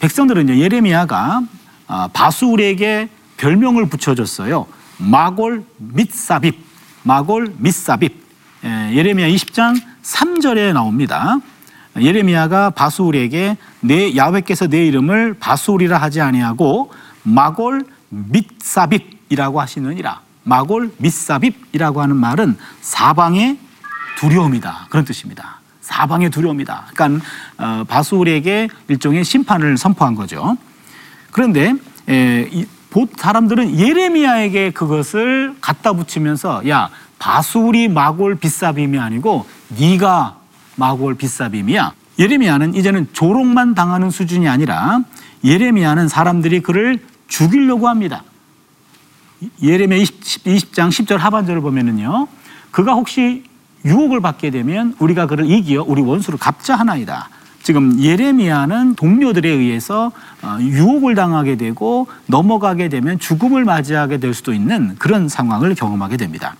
백성들은요 0.00 0.56
예레미야가 0.56 1.42
아, 1.88 2.08
바수울에게 2.12 3.08
별명을 3.38 3.88
붙여줬어요. 3.88 4.66
마골 4.98 5.64
밑사빕, 5.94 6.54
마골 7.02 7.54
밑사빕. 7.62 8.12
예, 8.64 8.94
예레미야 8.94 9.28
20장 9.28 9.80
3절에 10.02 10.72
나옵니다. 10.72 11.38
예레미야가 11.98 12.70
바수울에게 12.70 13.56
내 13.80 14.16
야훼께서 14.16 14.66
내 14.66 14.86
이름을 14.86 15.34
바수울이라 15.34 15.98
하지 15.98 16.20
아니하고 16.20 16.92
마골 17.22 17.86
밑사빕이라고 18.12 19.56
하시느니라. 19.56 20.20
마골 20.44 20.92
밑사빕이라고 21.00 21.96
하는 21.96 22.16
말은 22.16 22.56
사방의 22.80 23.58
두려움이다 24.18 24.86
그런 24.90 25.04
뜻입니다. 25.04 25.57
사방의 25.92 26.28
두려움이다. 26.30 26.88
그러니까 26.94 27.24
어, 27.56 27.84
바수울에게 27.88 28.68
일종의 28.88 29.24
심판을 29.24 29.78
선포한 29.78 30.14
거죠. 30.14 30.56
그런데 31.32 31.74
에, 32.08 32.46
이, 32.52 32.66
보- 32.90 33.08
사람들은 33.16 33.78
예레미야에게 33.78 34.70
그것을 34.72 35.54
갖다 35.60 35.94
붙이면서 35.94 36.68
야 36.68 36.90
바수울이 37.18 37.88
마골 37.88 38.36
비사빔이 38.36 38.98
아니고 38.98 39.46
네가 39.78 40.36
마골 40.76 41.14
비사빔이야. 41.16 41.92
예레미야는 42.18 42.74
이제는 42.74 43.08
조롱만 43.12 43.74
당하는 43.74 44.10
수준이 44.10 44.46
아니라 44.48 45.00
예레미야는 45.44 46.08
사람들이 46.08 46.60
그를 46.60 47.00
죽이려고 47.28 47.88
합니다. 47.88 48.22
예레미야 49.62 49.98
20, 49.98 50.72
장 50.74 50.90
10절 50.90 51.16
하반절을 51.16 51.60
보면은요. 51.62 52.26
그가 52.70 52.92
혹시 52.94 53.44
유혹을 53.88 54.20
받게 54.20 54.50
되면 54.50 54.94
우리가 54.98 55.26
그를 55.26 55.50
이기어 55.50 55.84
우리 55.86 56.02
원수를 56.02 56.38
갚자 56.38 56.76
하나이다. 56.76 57.30
지금 57.62 58.00
예레미야는 58.00 58.94
동료들에 58.94 59.48
의해서 59.48 60.12
어, 60.42 60.58
유혹을 60.60 61.14
당하게 61.14 61.56
되고 61.56 62.06
넘어가게 62.26 62.88
되면 62.88 63.18
죽음을 63.18 63.64
맞이하게 63.64 64.18
될 64.18 64.32
수도 64.32 64.52
있는 64.52 64.94
그런 64.98 65.28
상황을 65.28 65.74
경험하게 65.74 66.16
됩니다. 66.16 66.54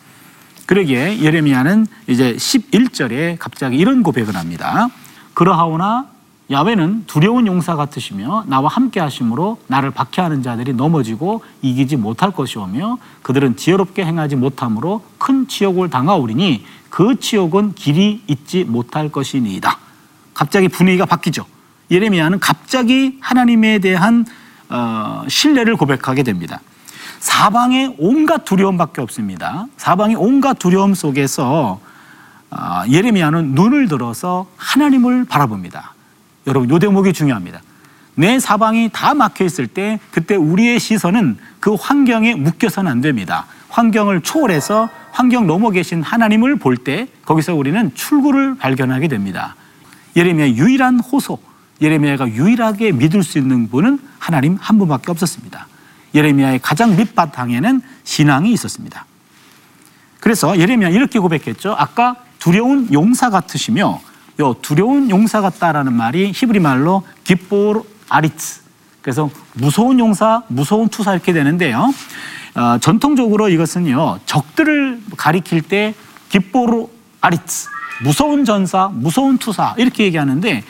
그러기에 0.67 1.21
예레미야는 1.21 1.87
이제 2.09 2.35
11절에 2.35 3.37
갑자기 3.39 3.77
이런 3.79 4.03
고백을 4.03 4.37
합니다. 4.37 4.89
그러하오나 5.35 6.07
야훼는 6.51 7.05
두려운 7.07 7.47
용사 7.47 7.77
같으시며 7.77 8.45
나와 8.47 8.69
함께 8.69 9.01
하심으로 9.01 9.59
나를 9.67 9.91
박해하는 9.91 10.43
자들이 10.43 10.73
넘어지고 10.73 11.43
이기지 11.61 11.97
못할 11.97 12.31
것이오며 12.31 12.99
그들은 13.23 13.57
지혜롭게 13.57 14.05
행하지 14.05 14.37
못함으로 14.37 15.03
큰 15.19 15.47
치욕을 15.47 15.91
당하오리니 15.91 16.65
그 16.99 17.21
치욕은 17.21 17.77
길이 17.77 18.25
있지 18.27 18.65
못할 18.65 19.09
것이니이다. 19.09 19.79
갑자기 20.35 20.67
분위기가 20.67 21.07
바뀌죠. 21.07 21.47
예레미야는 21.93 22.41
갑자기 22.41 23.19
하나님에 23.21 23.79
대한 23.79 24.27
어, 24.69 25.23
신뢰를 25.29 25.77
고백하게 25.77 26.25
됩니다. 26.25 26.61
사방에 27.21 27.95
온갖 27.99 28.45
두려움밖에 28.45 29.01
없습니다. 29.01 29.69
사방에 29.77 30.17
온갖 30.17 30.59
두려움 30.59 30.95
속에서 30.95 31.79
아, 32.51 32.85
예레미야는 32.89 33.55
눈을 33.55 33.87
들어서 33.87 34.49
하나님을 34.57 35.25
바라봅니다. 35.27 35.95
여러분, 36.49 36.69
요 36.69 36.81
대목이 36.81 37.13
중요합니다. 37.13 37.61
내 38.17 38.41
사방이 38.41 38.91
다 38.93 39.15
막혀 39.15 39.45
있을 39.45 39.69
때 39.69 40.01
그때 40.11 40.35
우리의 40.35 40.81
시선은 40.81 41.39
그 41.61 41.75
환경에 41.75 42.35
묶여서는 42.35 42.91
안 42.91 43.01
됩니다. 43.01 43.47
환경을 43.69 44.23
초월해서 44.23 44.89
환경 45.13 45.47
넘어 45.47 45.71
계신 45.71 46.03
하나님을 46.03 46.57
볼 46.57 46.77
때 46.77 47.09
거기서 47.25 47.55
우리는 47.55 47.95
출구를 47.95 48.57
발견하게 48.57 49.09
됩니다. 49.09 49.57
예레미야의 50.17 50.57
유일한 50.57 51.01
호소, 51.01 51.39
예레미야가 51.81 52.29
유일하게 52.29 52.93
믿을 52.93 53.23
수 53.23 53.39
있는 53.39 53.69
분은 53.69 53.99
하나님 54.19 54.57
한 54.61 54.79
분밖에 54.79 55.11
없었습니다. 55.11 55.67
예레미야의 56.15 56.61
가장 56.61 56.97
밑바탕에는 56.97 57.83
신앙이 58.05 58.53
있었습니다. 58.53 59.07
그래서 60.21 60.59
예레미야 60.59 60.89
이렇게 60.89 61.19
고백했죠. 61.19 61.75
아까 61.79 62.17
두려운 62.39 62.93
용사 62.93 63.31
같으시며 63.31 64.01
요 64.41 64.55
두려운 64.63 65.11
용사 65.11 65.41
같다라는 65.41 65.93
말이 65.93 66.33
히브리 66.35 66.61
말로 66.61 67.03
기뽀르 67.25 67.83
아리츠. 68.09 68.61
그래서 69.03 69.31
무서운 69.55 69.99
용사, 69.99 70.43
무서운 70.49 70.89
투사 70.89 71.13
이렇게 71.13 71.33
되는데요. 71.33 71.93
어, 72.59 72.77
전통적으로 72.79 73.49
이것은요 73.49 74.19
적들을 74.27 75.01
가리킬 75.17 75.63
때 75.63 75.95
기뽀르 76.29 76.87
아리츠, 77.21 77.69
무서운 78.03 78.45
전사, 78.45 78.89
무서운 78.93 79.39
투사 79.39 79.75
이렇게 79.79 80.05
얘기하는데 80.05 80.65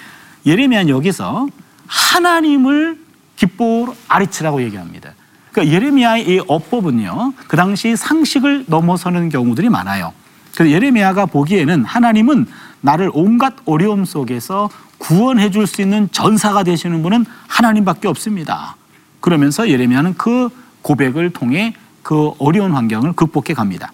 예레미야는 0.44 0.90
여기서 0.90 1.48
하나님을 1.86 2.98
기뽀르 3.36 3.92
아리츠라고 4.06 4.62
얘기합니다. 4.62 5.12
그러니까 5.52 5.74
예레미야의 5.74 6.28
이 6.28 6.40
어법은요, 6.46 7.32
그 7.48 7.56
당시 7.56 7.96
상식을 7.96 8.64
넘어서는 8.66 9.30
경우들이 9.30 9.70
많아요. 9.70 10.12
그래서 10.54 10.70
예레미야가 10.70 11.26
보기에는 11.26 11.84
하나님은 11.84 12.46
나를 12.82 13.10
온갖 13.14 13.54
어려움 13.64 14.04
속에서 14.04 14.68
구원해 14.98 15.50
줄 15.50 15.66
수 15.66 15.80
있는 15.80 16.08
전사가 16.12 16.64
되시는 16.64 17.02
분은 17.02 17.24
하나님밖에 17.46 18.08
없습니다. 18.08 18.76
그러면서 19.20 19.68
예레미야는 19.68 20.14
그 20.14 20.50
고백을 20.88 21.30
통해 21.30 21.74
그 22.02 22.32
어려운 22.38 22.72
환경을 22.72 23.12
극복해 23.12 23.52
갑니다. 23.52 23.92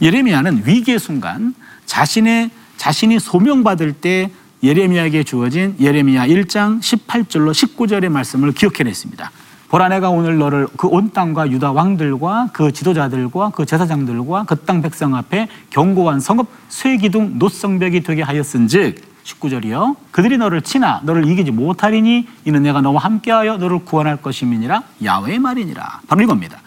예레미야는 0.00 0.62
위기의 0.64 0.98
순간 0.98 1.54
자신의 1.84 2.50
자신이 2.78 3.18
소명받을 3.20 3.92
때 3.92 4.30
예레미야에게 4.62 5.24
주어진 5.24 5.76
예레미야 5.78 6.26
1장 6.28 6.80
18절로 6.80 7.52
19절의 7.52 8.08
말씀을 8.08 8.52
기억해냈습니다. 8.52 9.30
보라 9.68 9.88
내가 9.90 10.08
오늘 10.08 10.38
너를 10.38 10.66
그 10.78 10.88
온 10.88 11.12
땅과 11.12 11.50
유다 11.50 11.72
왕들과 11.72 12.48
그 12.52 12.72
지도자들과 12.72 13.50
그 13.54 13.66
제사장들과 13.66 14.44
그 14.44 14.56
땅 14.64 14.80
백성 14.80 15.14
앞에 15.14 15.46
견고한 15.68 16.20
성읍 16.20 16.46
쇠기둥 16.70 17.38
노성벽이 17.38 18.00
되게 18.00 18.22
하였은즉 18.22 19.09
19절이요 19.24 19.96
그들이 20.10 20.38
너를 20.38 20.62
치나 20.62 21.00
너를 21.04 21.26
이기지 21.28 21.50
못하리니 21.50 22.26
이는 22.44 22.62
내가 22.62 22.80
너와 22.80 23.00
함께하여 23.00 23.58
너를 23.58 23.84
구원할 23.84 24.16
것임이니라 24.16 24.82
야훼의 25.04 25.38
말이니라 25.38 26.00
바로 26.08 26.22
이겁니다. 26.22 26.58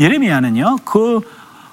예레미야는요 0.00 0.78
그 0.84 1.20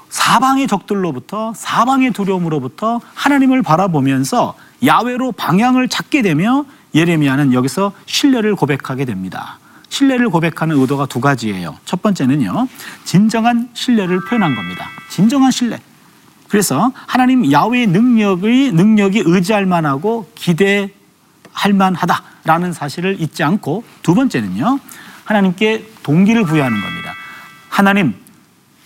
사방의 0.10 0.68
적들로부터 0.68 1.54
사방의 1.56 2.12
두려움으로부터 2.12 3.00
하나님을 3.14 3.62
바라보면서 3.62 4.56
야외로 4.86 5.32
방향을 5.32 5.88
찾게 5.88 6.22
되며 6.22 6.66
예레미야는 6.96 7.54
여기서 7.54 7.92
신뢰를 8.06 8.56
고백하게 8.56 9.06
됩니다. 9.06 9.60
신뢰를 9.90 10.30
고백하는 10.30 10.78
의도가 10.80 11.08
두 11.08 11.20
가지예요. 11.20 11.78
첫 11.86 12.02
번째는요, 12.02 12.68
진정한 13.04 13.70
신뢰를 13.74 14.22
표현한 14.26 14.56
겁니다. 14.56 14.88
진정한 15.10 15.52
신뢰. 15.52 15.80
그래서 16.50 16.92
하나님 17.06 17.52
야외의 17.52 17.88
능력의 17.88 18.72
능력이 18.74 19.24
의지할 19.26 19.66
만하고 19.66 20.30
기대할 20.36 20.90
만하다라는 21.74 22.74
사실을 22.74 23.22
잊지 23.22 23.44
않고 23.44 23.84
두 24.02 24.16
번째는요, 24.16 24.80
하나님께 25.26 25.92
동기를 26.04 26.44
부여하는 26.44 26.82
겁니다. 26.82 27.14
하나님 27.70 28.16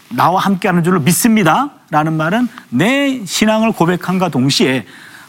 나와 0.10 0.42
함께 0.42 0.68
하는 0.68 0.84
줄로 0.84 1.00
믿습니다. 1.00 1.72
라는 1.90 2.14
말은 2.14 2.48
내 2.70 3.26
신앙을 3.26 3.72
고백함과 3.72 4.30
동시에 4.30 4.86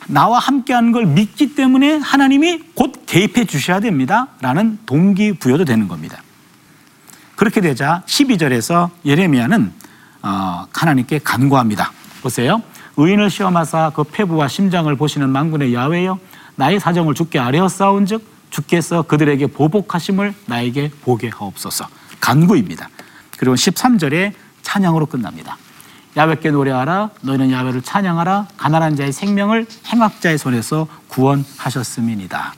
나와 0.09 0.39
함께 0.39 0.75
하는 0.75 0.93
걸 0.93 1.07
믿기 1.07 1.55
때문에 1.55 1.99
하나님이 1.99 2.65
곧 2.75 3.05
개입해 3.07 3.45
주셔야 3.45 3.81
됩니다. 3.81 4.27
라는 4.41 4.79
동기 4.87 5.35
부여도 5.35 5.65
되는 5.65 5.89
겁니다. 5.89 6.23
그렇게 7.37 7.61
되자 7.61 8.03
12절에서 8.07 8.91
예레미야는 9.07 9.73
어, 10.23 10.67
하나님께 10.73 11.21
간구합니다. 11.21 11.93
보세요. 12.25 12.63
의인을 12.97 13.29
시험하사 13.29 13.93
그 13.95 14.03
폐부와 14.03 14.49
심장을 14.49 14.93
보시는 14.97 15.29
만군의 15.29 15.75
야훼여 15.75 16.19
나의 16.57 16.81
사정을 16.81 17.15
주께 17.15 17.39
아뢰었사온즉 17.39 18.25
주께서 18.49 19.03
그들에게 19.03 19.47
보복하심을 19.49 20.35
나에게 20.47 20.91
보게 21.03 21.29
하옵소서. 21.29 21.87
간구입니다. 22.21 22.89
그리고 23.37 23.55
13절에 23.57 24.33
찬양으로 24.63 25.05
끝납니다. 25.07 25.59
야외께 26.17 26.51
노래하라 26.51 27.11
너희는 27.21 27.51
야외를 27.51 27.83
찬양하라 27.83 28.47
가난한 28.57 28.97
자의 28.97 29.13
생명을 29.13 29.67
행악자의 29.93 30.39
손에서 30.39 30.87
구원하셨음이니이다. 31.09 32.55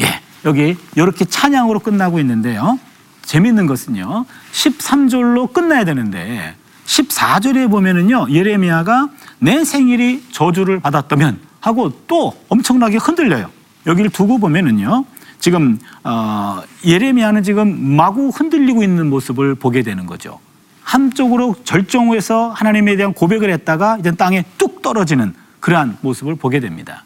예, 0.00 0.20
여기 0.46 0.78
이렇게 0.96 1.26
찬양으로 1.26 1.80
끝나고 1.80 2.20
있는데요. 2.20 2.78
재밌는 3.22 3.66
것은요. 3.66 4.24
13절로 4.52 5.52
끝나야 5.52 5.84
되는데 5.84 6.56
14절에 6.86 7.70
보면은요. 7.70 8.26
예레미야가 8.30 9.08
내 9.38 9.64
생일이 9.64 10.22
저주를 10.30 10.80
받았다면 10.80 11.38
하고 11.60 11.92
또 12.06 12.34
엄청나게 12.48 12.98
흔들려요. 12.98 13.50
여기를 13.86 14.10
두고 14.10 14.38
보면은요. 14.38 15.04
지금 15.38 15.78
어, 16.04 16.62
예레미야는 16.84 17.42
지금 17.42 17.96
마구 17.96 18.28
흔들리고 18.28 18.82
있는 18.82 19.10
모습을 19.10 19.54
보게 19.54 19.82
되는 19.82 20.06
거죠. 20.06 20.38
한쪽으로 20.82 21.56
절정해서 21.64 22.50
하나님에 22.50 22.96
대한 22.96 23.12
고백을 23.12 23.50
했다가 23.50 23.98
이제 23.98 24.12
땅에 24.12 24.44
뚝 24.58 24.82
떨어지는 24.82 25.34
그러한 25.60 25.96
모습을 26.02 26.34
보게 26.34 26.60
됩니다. 26.60 27.04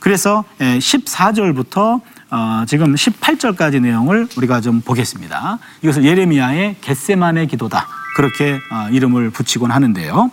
그래서 0.00 0.44
14절부터 0.58 2.00
어, 2.30 2.64
지금 2.66 2.94
18절까지 2.94 3.80
내용을 3.80 4.26
우리가 4.36 4.60
좀 4.60 4.80
보겠습니다. 4.80 5.58
이것을 5.82 6.04
예레미야의 6.04 6.76
겟세만의 6.80 7.46
기도다. 7.46 8.01
그렇게 8.14 8.60
어, 8.70 8.88
이름을 8.90 9.30
붙이곤 9.30 9.70
하는데요. 9.70 10.30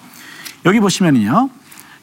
여기 0.65 0.79
보시면요. 0.79 1.49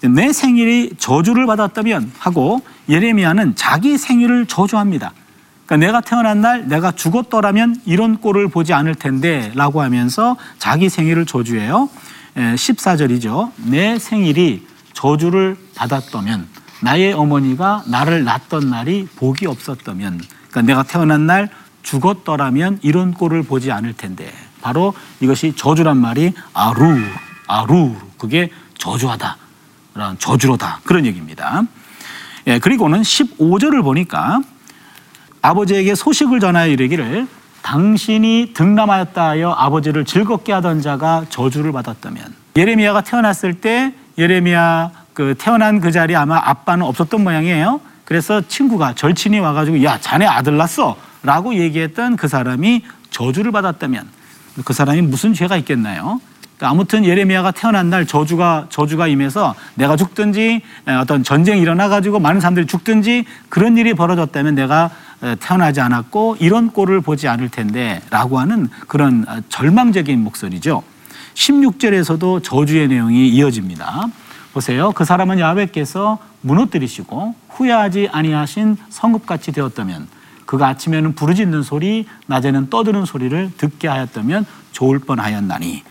내 0.02 0.32
생일이 0.32 0.92
저주를 0.98 1.46
받았다면 1.46 2.12
하고 2.18 2.60
예레미야는 2.88 3.56
자기 3.56 3.98
생일을 3.98 4.46
저주합니다. 4.46 5.12
그러니까 5.64 5.86
내가 5.86 6.00
태어난 6.00 6.40
날 6.40 6.68
내가 6.68 6.92
죽었더라면 6.92 7.80
이런 7.86 8.18
꼴을 8.18 8.48
보지 8.48 8.72
않을 8.72 8.94
텐데 8.94 9.50
라고 9.54 9.82
하면서 9.82 10.36
자기 10.58 10.88
생일을 10.88 11.26
저주해요. 11.26 11.88
14절이죠. 12.36 13.52
내 13.64 13.98
생일이 13.98 14.66
저주를 14.92 15.56
받았다면 15.74 16.46
나의 16.82 17.12
어머니가 17.14 17.84
나를 17.86 18.24
낳던 18.24 18.70
날이 18.70 19.08
복이 19.16 19.46
없었다면 19.46 20.20
그러니까 20.50 20.62
내가 20.62 20.82
태어난 20.82 21.26
날 21.26 21.48
죽었더라면 21.82 22.80
이런 22.82 23.14
꼴을 23.14 23.42
보지 23.42 23.72
않을 23.72 23.94
텐데 23.94 24.32
바로 24.66 24.94
이것이 25.20 25.52
저주란 25.54 25.96
말이 25.96 26.32
아루 26.52 26.98
아루 27.46 27.94
그게 28.18 28.50
저주하다 28.78 29.36
저주로다 30.18 30.80
그런 30.82 31.06
얘기입니다. 31.06 31.62
예, 32.48 32.58
그리고는 32.58 33.02
15절을 33.02 33.84
보니까 33.84 34.40
아버지에게 35.40 35.94
소식을 35.94 36.40
전하여 36.40 36.66
이르기를 36.66 37.28
당신이 37.62 38.54
등남하였다 38.54 39.28
하여 39.28 39.52
아버지를 39.52 40.04
즐겁게 40.04 40.52
하던 40.54 40.82
자가 40.82 41.26
저주를 41.28 41.70
받았다면 41.70 42.34
예레미야가 42.56 43.02
태어났을 43.02 43.54
때 43.54 43.94
예레미야 44.18 44.90
그 45.14 45.36
태어난 45.38 45.80
그 45.80 45.92
자리에 45.92 46.16
아마 46.16 46.40
아빠는 46.44 46.84
없었던 46.84 47.22
모양이에요. 47.22 47.80
그래서 48.04 48.40
친구가 48.40 48.94
절친이 48.94 49.38
와가지고 49.38 49.84
야 49.84 50.00
자네 50.00 50.26
아들 50.26 50.56
낳았어라고 50.56 51.54
얘기했던 51.54 52.16
그 52.16 52.26
사람이 52.26 52.82
저주를 53.10 53.52
받았다면 53.52 54.25
그 54.64 54.72
사람이 54.72 55.02
무슨 55.02 55.34
죄가 55.34 55.56
있겠나요? 55.58 56.20
그러니까 56.56 56.70
아무튼 56.70 57.04
예레미야가 57.04 57.50
태어난 57.50 57.90
날 57.90 58.06
저주가 58.06 58.66
저주가 58.70 59.08
임해서 59.08 59.54
내가 59.74 59.96
죽든지 59.96 60.62
어떤 61.02 61.22
전쟁이 61.22 61.60
일어나 61.60 61.88
가지고 61.88 62.18
많은 62.18 62.40
사람들이 62.40 62.66
죽든지 62.66 63.26
그런 63.50 63.76
일이 63.76 63.92
벌어졌다면 63.92 64.54
내가 64.54 64.90
태어나지 65.40 65.80
않았고 65.80 66.36
이런 66.40 66.70
꼴을 66.70 67.02
보지 67.02 67.28
않을 67.28 67.50
텐데라고 67.50 68.38
하는 68.38 68.68
그런 68.86 69.26
절망적인 69.50 70.22
목소리죠. 70.24 70.82
16절에서도 71.34 72.42
저주의 72.42 72.88
내용이 72.88 73.28
이어집니다. 73.28 74.06
보세요. 74.54 74.92
그 74.92 75.04
사람은 75.04 75.38
야훼께서 75.38 76.18
무너뜨리시고 76.40 77.34
후회하지 77.50 78.08
아니하신 78.10 78.78
성읍같이 78.88 79.52
되었다면 79.52 80.08
그가 80.46 80.68
아침에는 80.68 81.14
부르짖는 81.14 81.62
소리 81.62 82.06
낮에는 82.26 82.70
떠드는 82.70 83.04
소리를 83.04 83.50
듣게 83.56 83.88
하였다면 83.88 84.46
좋을 84.72 85.00
뻔하였나니 85.00 85.82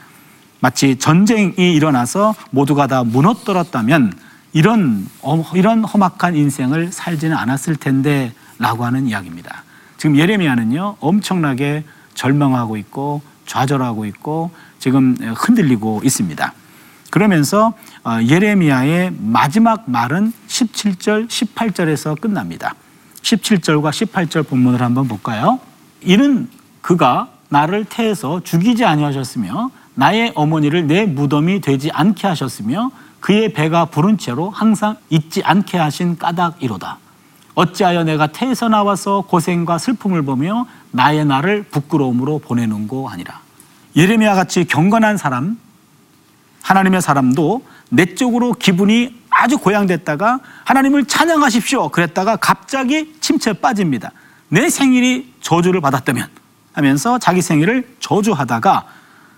마치 0.59 0.95
전쟁이 0.97 1.53
일어나서 1.75 2.33
모두가 2.49 2.87
다 2.87 3.03
무너뜨렸다면 3.03 4.13
이런 4.53 5.07
이런 5.53 5.83
험악한 5.83 6.35
인생을 6.35 6.91
살지는 6.91 7.35
않았을 7.35 7.75
텐데라고 7.75 8.85
하는 8.85 9.07
이야기입니다. 9.07 9.63
지금 9.97 10.17
예레미야는요 10.17 10.97
엄청나게 11.01 11.83
절망하고 12.13 12.77
있고 12.77 13.21
좌절하고 13.45 14.05
있고 14.05 14.51
지금 14.79 15.15
흔들리고 15.35 16.01
있습니다. 16.03 16.53
그러면서 17.11 17.73
어, 18.03 18.17
예레미야의 18.21 19.13
마지막 19.19 19.89
말은 19.89 20.33
17절, 20.47 21.27
18절에서 21.27 22.19
끝납니다. 22.19 22.75
17절과 23.25 23.89
18절 23.89 24.47
본문을 24.47 24.81
한번 24.81 25.07
볼까요? 25.07 25.59
이는 26.03 26.47
그가 26.81 27.29
나를 27.49 27.85
태해서 27.85 28.41
죽이지 28.43 28.85
아니하셨으며 28.85 29.71
나의 29.95 30.31
어머니를 30.35 30.85
내 30.85 31.05
무덤이 31.05 31.61
되지 31.61 31.89
않게 31.91 32.27
하셨으며 32.27 32.91
그의 33.19 33.53
배가 33.53 33.85
부른 33.85 34.19
채로 34.19 34.51
항상 34.51 34.97
잊지 35.09 35.41
않게 35.43 35.77
하신 35.77 36.17
까닭이로다. 36.19 36.99
어찌하여 37.55 38.03
내가 38.03 38.27
태에서 38.27 38.69
나와서 38.69 39.21
고생과 39.21 39.79
슬픔을 39.79 40.21
보며 40.21 40.67
나의 40.91 41.25
나를 41.25 41.63
부끄러움으로 41.63 42.39
보내는고 42.39 43.09
아니라. 43.09 43.39
예레미야 43.95 44.35
같이 44.35 44.65
경건한 44.65 45.17
사람, 45.17 45.57
하나님의 46.61 47.01
사람도 47.01 47.63
내적으로 47.89 48.53
기분이 48.53 49.15
아주 49.37 49.57
고양됐다가 49.57 50.39
하나님을 50.63 51.05
찬양하십시오. 51.05 51.89
그랬다가 51.89 52.37
갑자기 52.37 53.13
침체에 53.19 53.53
빠집니다. 53.53 54.11
내 54.47 54.69
생일이 54.69 55.33
저주를 55.41 55.81
받았다면 55.81 56.29
하면서 56.71 57.19
자기 57.19 57.41
생일을 57.41 57.95
저주하다가 57.99 58.85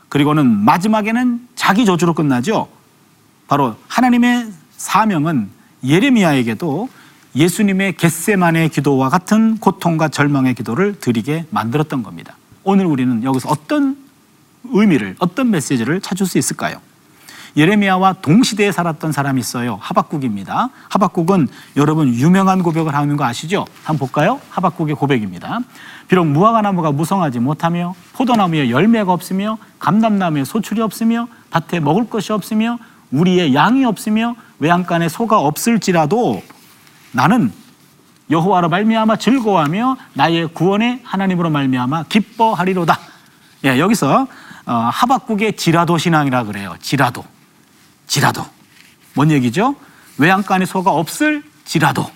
그리고는 0.08 0.46
마지막에는 0.46 1.48
자기 1.56 1.84
저주로 1.86 2.14
끝나죠. 2.14 2.70
바로 3.48 3.76
하나님의 3.88 4.52
사명은 4.78 5.50
예레미야에게도 5.84 6.90
예수님의 7.36 7.98
겟세만의 7.98 8.70
기도와 8.70 9.10
같은 9.10 9.58
고통과 9.58 10.10
절망의 10.10 10.54
기도를 10.54 11.00
드리게 11.00 11.46
만들었던 11.50 12.04
겁니다. 12.04 12.38
오늘 12.64 12.86
우리는 12.86 13.24
여기서 13.24 13.50
어떤 13.50 13.98
의미를 14.66 15.16
어떤 15.18 15.50
메시지를 15.50 16.02
찾을 16.02 16.28
수 16.28 16.38
있을까요? 16.38 16.82
예레미야와 17.58 18.14
동시대에 18.22 18.72
살았던 18.72 19.12
사람이 19.12 19.40
있어요. 19.40 19.80
하박국입니다. 19.82 20.70
하박국은 20.90 21.48
여러분 21.76 22.14
유명한 22.14 22.62
고백을 22.62 22.94
하는 22.94 23.18
거 23.18 23.26
아시죠? 23.26 23.66
한번 23.84 24.08
볼까요? 24.08 24.40
하박국의 24.52 24.96
고백입니다. 24.96 25.60
비록 26.08 26.28
무화과 26.28 26.62
나무가 26.62 26.92
무성하지 26.92 27.40
못하며 27.40 27.96
포도나무에 28.14 28.70
열매가 28.70 29.12
없으며 29.12 29.58
감람나무에 29.80 30.44
소출이 30.46 30.82
없으며 30.82 31.28
밭에 31.50 31.80
먹을 31.80 32.08
것이 32.08 32.32
없으며 32.32 32.78
우리의 33.12 33.56
양이 33.56 33.86
없으며 33.86 34.36
외양간에 34.60 35.10
소가 35.10 35.40
없을지라도 35.40 36.44
나는 37.12 37.52
여호와로 38.30 38.70
말미암아 38.70 39.16
즐거워하며 39.16 39.98
나의 40.14 40.48
구원의 40.50 41.00
하나님으로 41.04 41.50
말미암아 41.50 42.04
기뻐하리로다. 42.04 43.00
예, 43.66 43.80
여기서 43.80 44.28
어, 44.68 44.74
하박국의 44.74 45.56
지라도 45.56 45.98
신앙이라 45.98 46.44
그래요. 46.44 46.76
지라도. 46.82 47.24
지라도. 48.08 48.46
뭔 49.14 49.32
얘기죠? 49.32 49.76
외양간에 50.18 50.66
소가 50.66 50.92
없을 50.92 51.44
지라도. 51.66 52.10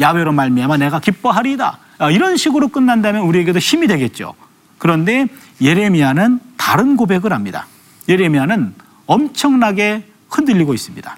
야외로 0.00 0.32
말미암아 0.32 0.76
내가 0.76 1.00
기뻐하리이다. 1.00 1.78
아, 1.98 2.10
이런 2.10 2.36
식으로 2.36 2.68
끝난다면 2.68 3.22
우리에게도 3.22 3.58
힘이 3.58 3.86
되겠죠. 3.86 4.34
그런데 4.78 5.26
예레미야는 5.60 6.40
다른 6.56 6.96
고백을 6.96 7.32
합니다. 7.32 7.66
예레미야는 8.08 8.74
엄청나게 9.06 10.08
흔들리고 10.28 10.74
있습니다. 10.74 11.16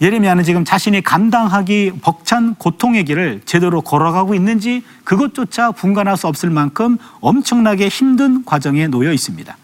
예레미야는 0.00 0.42
지금 0.44 0.64
자신이 0.64 1.02
감당하기 1.02 1.92
벅찬 2.02 2.54
고통의 2.56 3.04
길을 3.04 3.42
제대로 3.44 3.82
걸어가고 3.82 4.34
있는지 4.34 4.82
그것조차 5.04 5.72
분간할 5.72 6.16
수 6.16 6.26
없을 6.26 6.50
만큼 6.50 6.96
엄청나게 7.20 7.88
힘든 7.88 8.44
과정에 8.44 8.88
놓여 8.88 9.12
있습니다. 9.12 9.56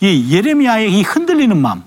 이 0.00 0.32
예레미야의 0.32 0.92
이 0.92 1.02
흔들리는 1.02 1.60
마음, 1.60 1.82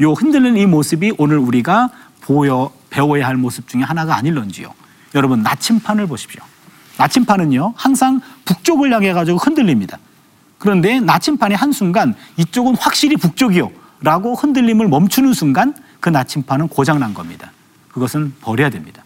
요 0.00 0.12
흔들리는 0.12 0.56
이 0.60 0.66
모습이 0.66 1.14
오늘 1.18 1.38
우리가 1.38 1.90
보여 2.20 2.70
배워야 2.90 3.26
할 3.26 3.36
모습 3.36 3.68
중에 3.68 3.82
하나가 3.82 4.16
아닐런지요. 4.16 4.72
여러분 5.14 5.42
나침판을 5.42 6.06
보십시오. 6.06 6.42
나침판은요 6.98 7.74
항상 7.76 8.20
북쪽을 8.44 8.92
향해 8.92 9.12
가지고 9.12 9.38
흔들립니다. 9.38 9.98
그런데 10.58 11.00
나침판이 11.00 11.54
한 11.54 11.72
순간 11.72 12.14
이쪽은 12.38 12.76
확실히 12.76 13.16
북쪽이요라고 13.16 14.34
흔들림을 14.34 14.88
멈추는 14.88 15.32
순간 15.32 15.74
그 16.00 16.08
나침판은 16.08 16.68
고장 16.68 16.98
난 16.98 17.14
겁니다. 17.14 17.52
그것은 17.92 18.34
버려야 18.40 18.70
됩니다. 18.70 19.02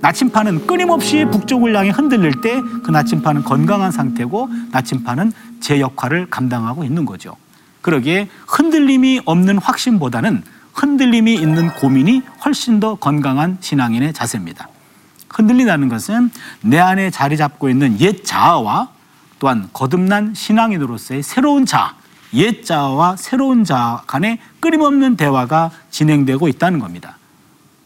나침판은 0.00 0.66
끊임없이 0.66 1.24
북쪽을 1.30 1.76
향해 1.76 1.90
흔들릴 1.90 2.40
때 2.40 2.60
그 2.84 2.90
나침판은 2.90 3.44
건강한 3.44 3.90
상태고 3.92 4.48
나침판은 4.72 5.32
제 5.60 5.80
역할을 5.80 6.30
감당하고 6.30 6.84
있는 6.84 7.04
거죠. 7.04 7.36
그러기에 7.82 8.28
흔들림이 8.46 9.20
없는 9.24 9.58
확신보다는 9.58 10.42
흔들림이 10.74 11.34
있는 11.34 11.68
고민이 11.70 12.22
훨씬 12.44 12.80
더 12.80 12.94
건강한 12.94 13.58
신앙인의 13.60 14.12
자세입니다. 14.12 14.68
흔들린다는 15.28 15.88
것은 15.88 16.30
내 16.62 16.78
안에 16.78 17.10
자리 17.10 17.36
잡고 17.36 17.68
있는 17.68 18.00
옛 18.00 18.24
자아와 18.24 18.88
또한 19.38 19.68
거듭난 19.72 20.34
신앙인으로서의 20.34 21.22
새로운 21.22 21.66
자아, 21.66 21.94
옛 22.34 22.64
자아와 22.64 23.16
새로운 23.16 23.64
자아 23.64 24.02
간의 24.06 24.38
끊임없는 24.60 25.16
대화가 25.16 25.70
진행되고 25.90 26.48
있다는 26.48 26.78
겁니다. 26.78 27.16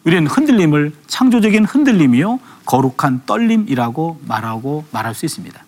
우리는 0.05 0.27
흔들림을 0.27 0.95
창조적인 1.07 1.65
흔들림이요 1.65 2.41
거룩한 2.65 3.23
떨림이라고 3.27 4.21
말하고 4.27 4.85
말할 4.91 5.15
수 5.15 5.27
있습니다. 5.27 5.63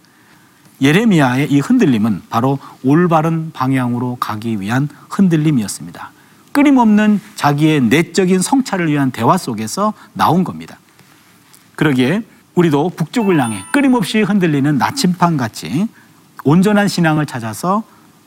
예레미야의 0.80 1.50
이 1.50 1.60
흔들림은 1.60 2.22
바로 2.28 2.58
올바른 2.82 3.52
방향으로 3.52 4.16
가기 4.20 4.60
위한 4.60 4.88
흔들림이었습니다. 5.08 6.10
끊임없는 6.52 7.20
자기의 7.34 7.80
내적인 7.82 8.40
성찰을 8.40 8.90
위한 8.90 9.10
대화 9.10 9.36
속에서 9.36 9.92
나온 10.12 10.44
겁니다. 10.44 10.78
그러기에 11.74 12.22
우리도 12.54 12.90
북쪽을 12.90 13.40
향해 13.42 13.64
끊임없이 13.72 14.22
흔들리는 14.22 14.78
나침판 14.78 15.36
같이 15.36 15.88
온전한 16.44 16.86
신앙을 16.88 17.26
찾아서 17.26 17.82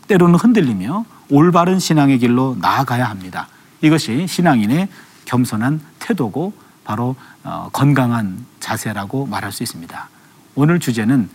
때로는 0.07 0.36
흔들리며 0.36 1.05
올바른 1.29 1.79
신앙의 1.79 2.19
길로 2.19 2.57
나아가야 2.60 3.05
합니다. 3.05 3.47
이것이 3.81 4.27
신앙인의 4.27 4.89
겸손한 5.25 5.81
태도고 5.99 6.53
바로 6.83 7.15
어, 7.43 7.69
건강한 7.71 8.45
자세라고 8.60 9.25
말할 9.25 9.51
수 9.51 9.63
있습니다. 9.63 10.10
오늘 10.55 10.79
주제는 10.79 11.29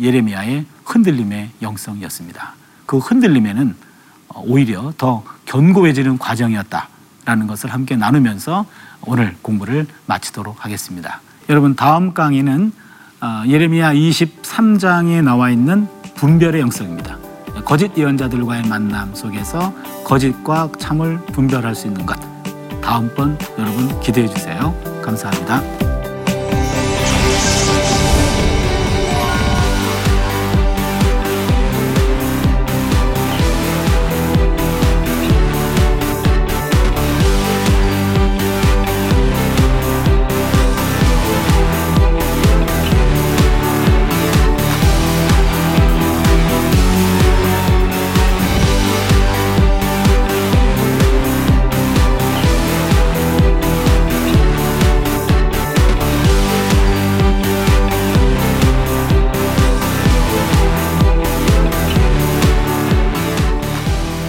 예레미야의 0.00 0.66
흔들림의 0.84 1.50
영성이었습니다. 1.62 2.54
그 2.86 2.98
흔들림에는 2.98 3.74
어, 4.28 4.42
오히려 4.46 4.92
더 4.98 5.24
견고해지는 5.46 6.18
과정이었다라는 6.18 7.46
것을 7.46 7.72
함께 7.72 7.96
나누면서 7.96 8.66
오늘 9.06 9.36
공부를 9.42 9.86
마치도록 10.06 10.64
하겠습니다. 10.64 11.20
여러분 11.48 11.76
다음 11.76 12.14
강의는 12.14 12.72
어, 13.20 13.42
예레미야 13.46 13.94
23장에 13.94 15.22
나와 15.22 15.50
있는 15.50 15.88
분별의 16.16 16.60
영성입니다. 16.60 17.18
거짓 17.64 17.96
예언자들과의 17.96 18.66
만남 18.66 19.14
속에서 19.14 19.72
거짓과 20.04 20.72
참을 20.78 21.18
분별할 21.26 21.74
수 21.74 21.86
있는 21.86 22.04
것. 22.04 22.18
다음번 22.82 23.38
여러분 23.58 24.00
기대해 24.00 24.28
주세요. 24.28 24.74
감사합니다. 25.02 25.83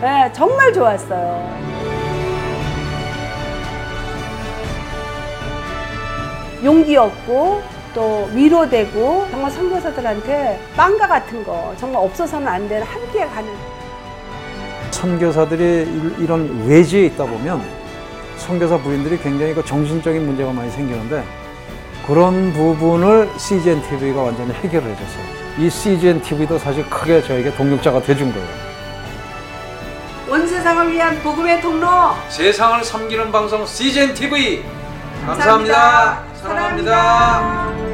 네, 0.00 0.30
정말 0.34 0.72
좋았어요. 0.72 1.58
용기 6.64 6.96
얻고 6.96 7.62
또 7.94 8.28
위로되고 8.34 9.26
정말 9.30 9.50
선교사들한테 9.50 10.58
빵과 10.76 11.06
같은 11.06 11.44
거 11.44 11.72
정말 11.78 12.02
없어서는 12.04 12.46
안 12.46 12.68
되는 12.68 12.86
함께 12.86 13.26
가는 13.26 13.48
선교사들이 14.90 15.62
일- 15.64 16.14
이런 16.18 16.66
외지에 16.66 17.06
있다 17.06 17.24
보면 17.24 17.62
선교사 18.36 18.76
부인들이 18.78 19.18
굉장히 19.18 19.54
그 19.54 19.64
정신적인 19.64 20.24
문제가 20.26 20.52
많이 20.52 20.70
생기는데 20.70 21.22
그런 22.06 22.52
부분을 22.52 23.28
CGN 23.36 23.82
TV가 23.82 24.22
완전히 24.22 24.52
해결을 24.54 24.90
해줬어요. 24.90 25.24
이 25.58 25.68
CGN 25.70 26.22
TV도 26.22 26.58
사실 26.58 26.88
크게 26.88 27.22
저에게 27.22 27.52
동력자가 27.54 28.00
돼준 28.02 28.32
거예요. 28.32 28.48
온 30.58 30.64
세상을 30.64 30.92
위한 30.92 31.22
복음의 31.22 31.60
통로 31.60 31.86
세상을 32.28 32.82
섬기는 32.82 33.30
방송 33.30 33.64
CGN 33.64 34.12
TV 34.12 34.64
감사합니다. 35.24 35.74
감사합니다. 35.74 36.24
사랑합니다. 36.34 36.92
사랑합니다. 37.54 37.87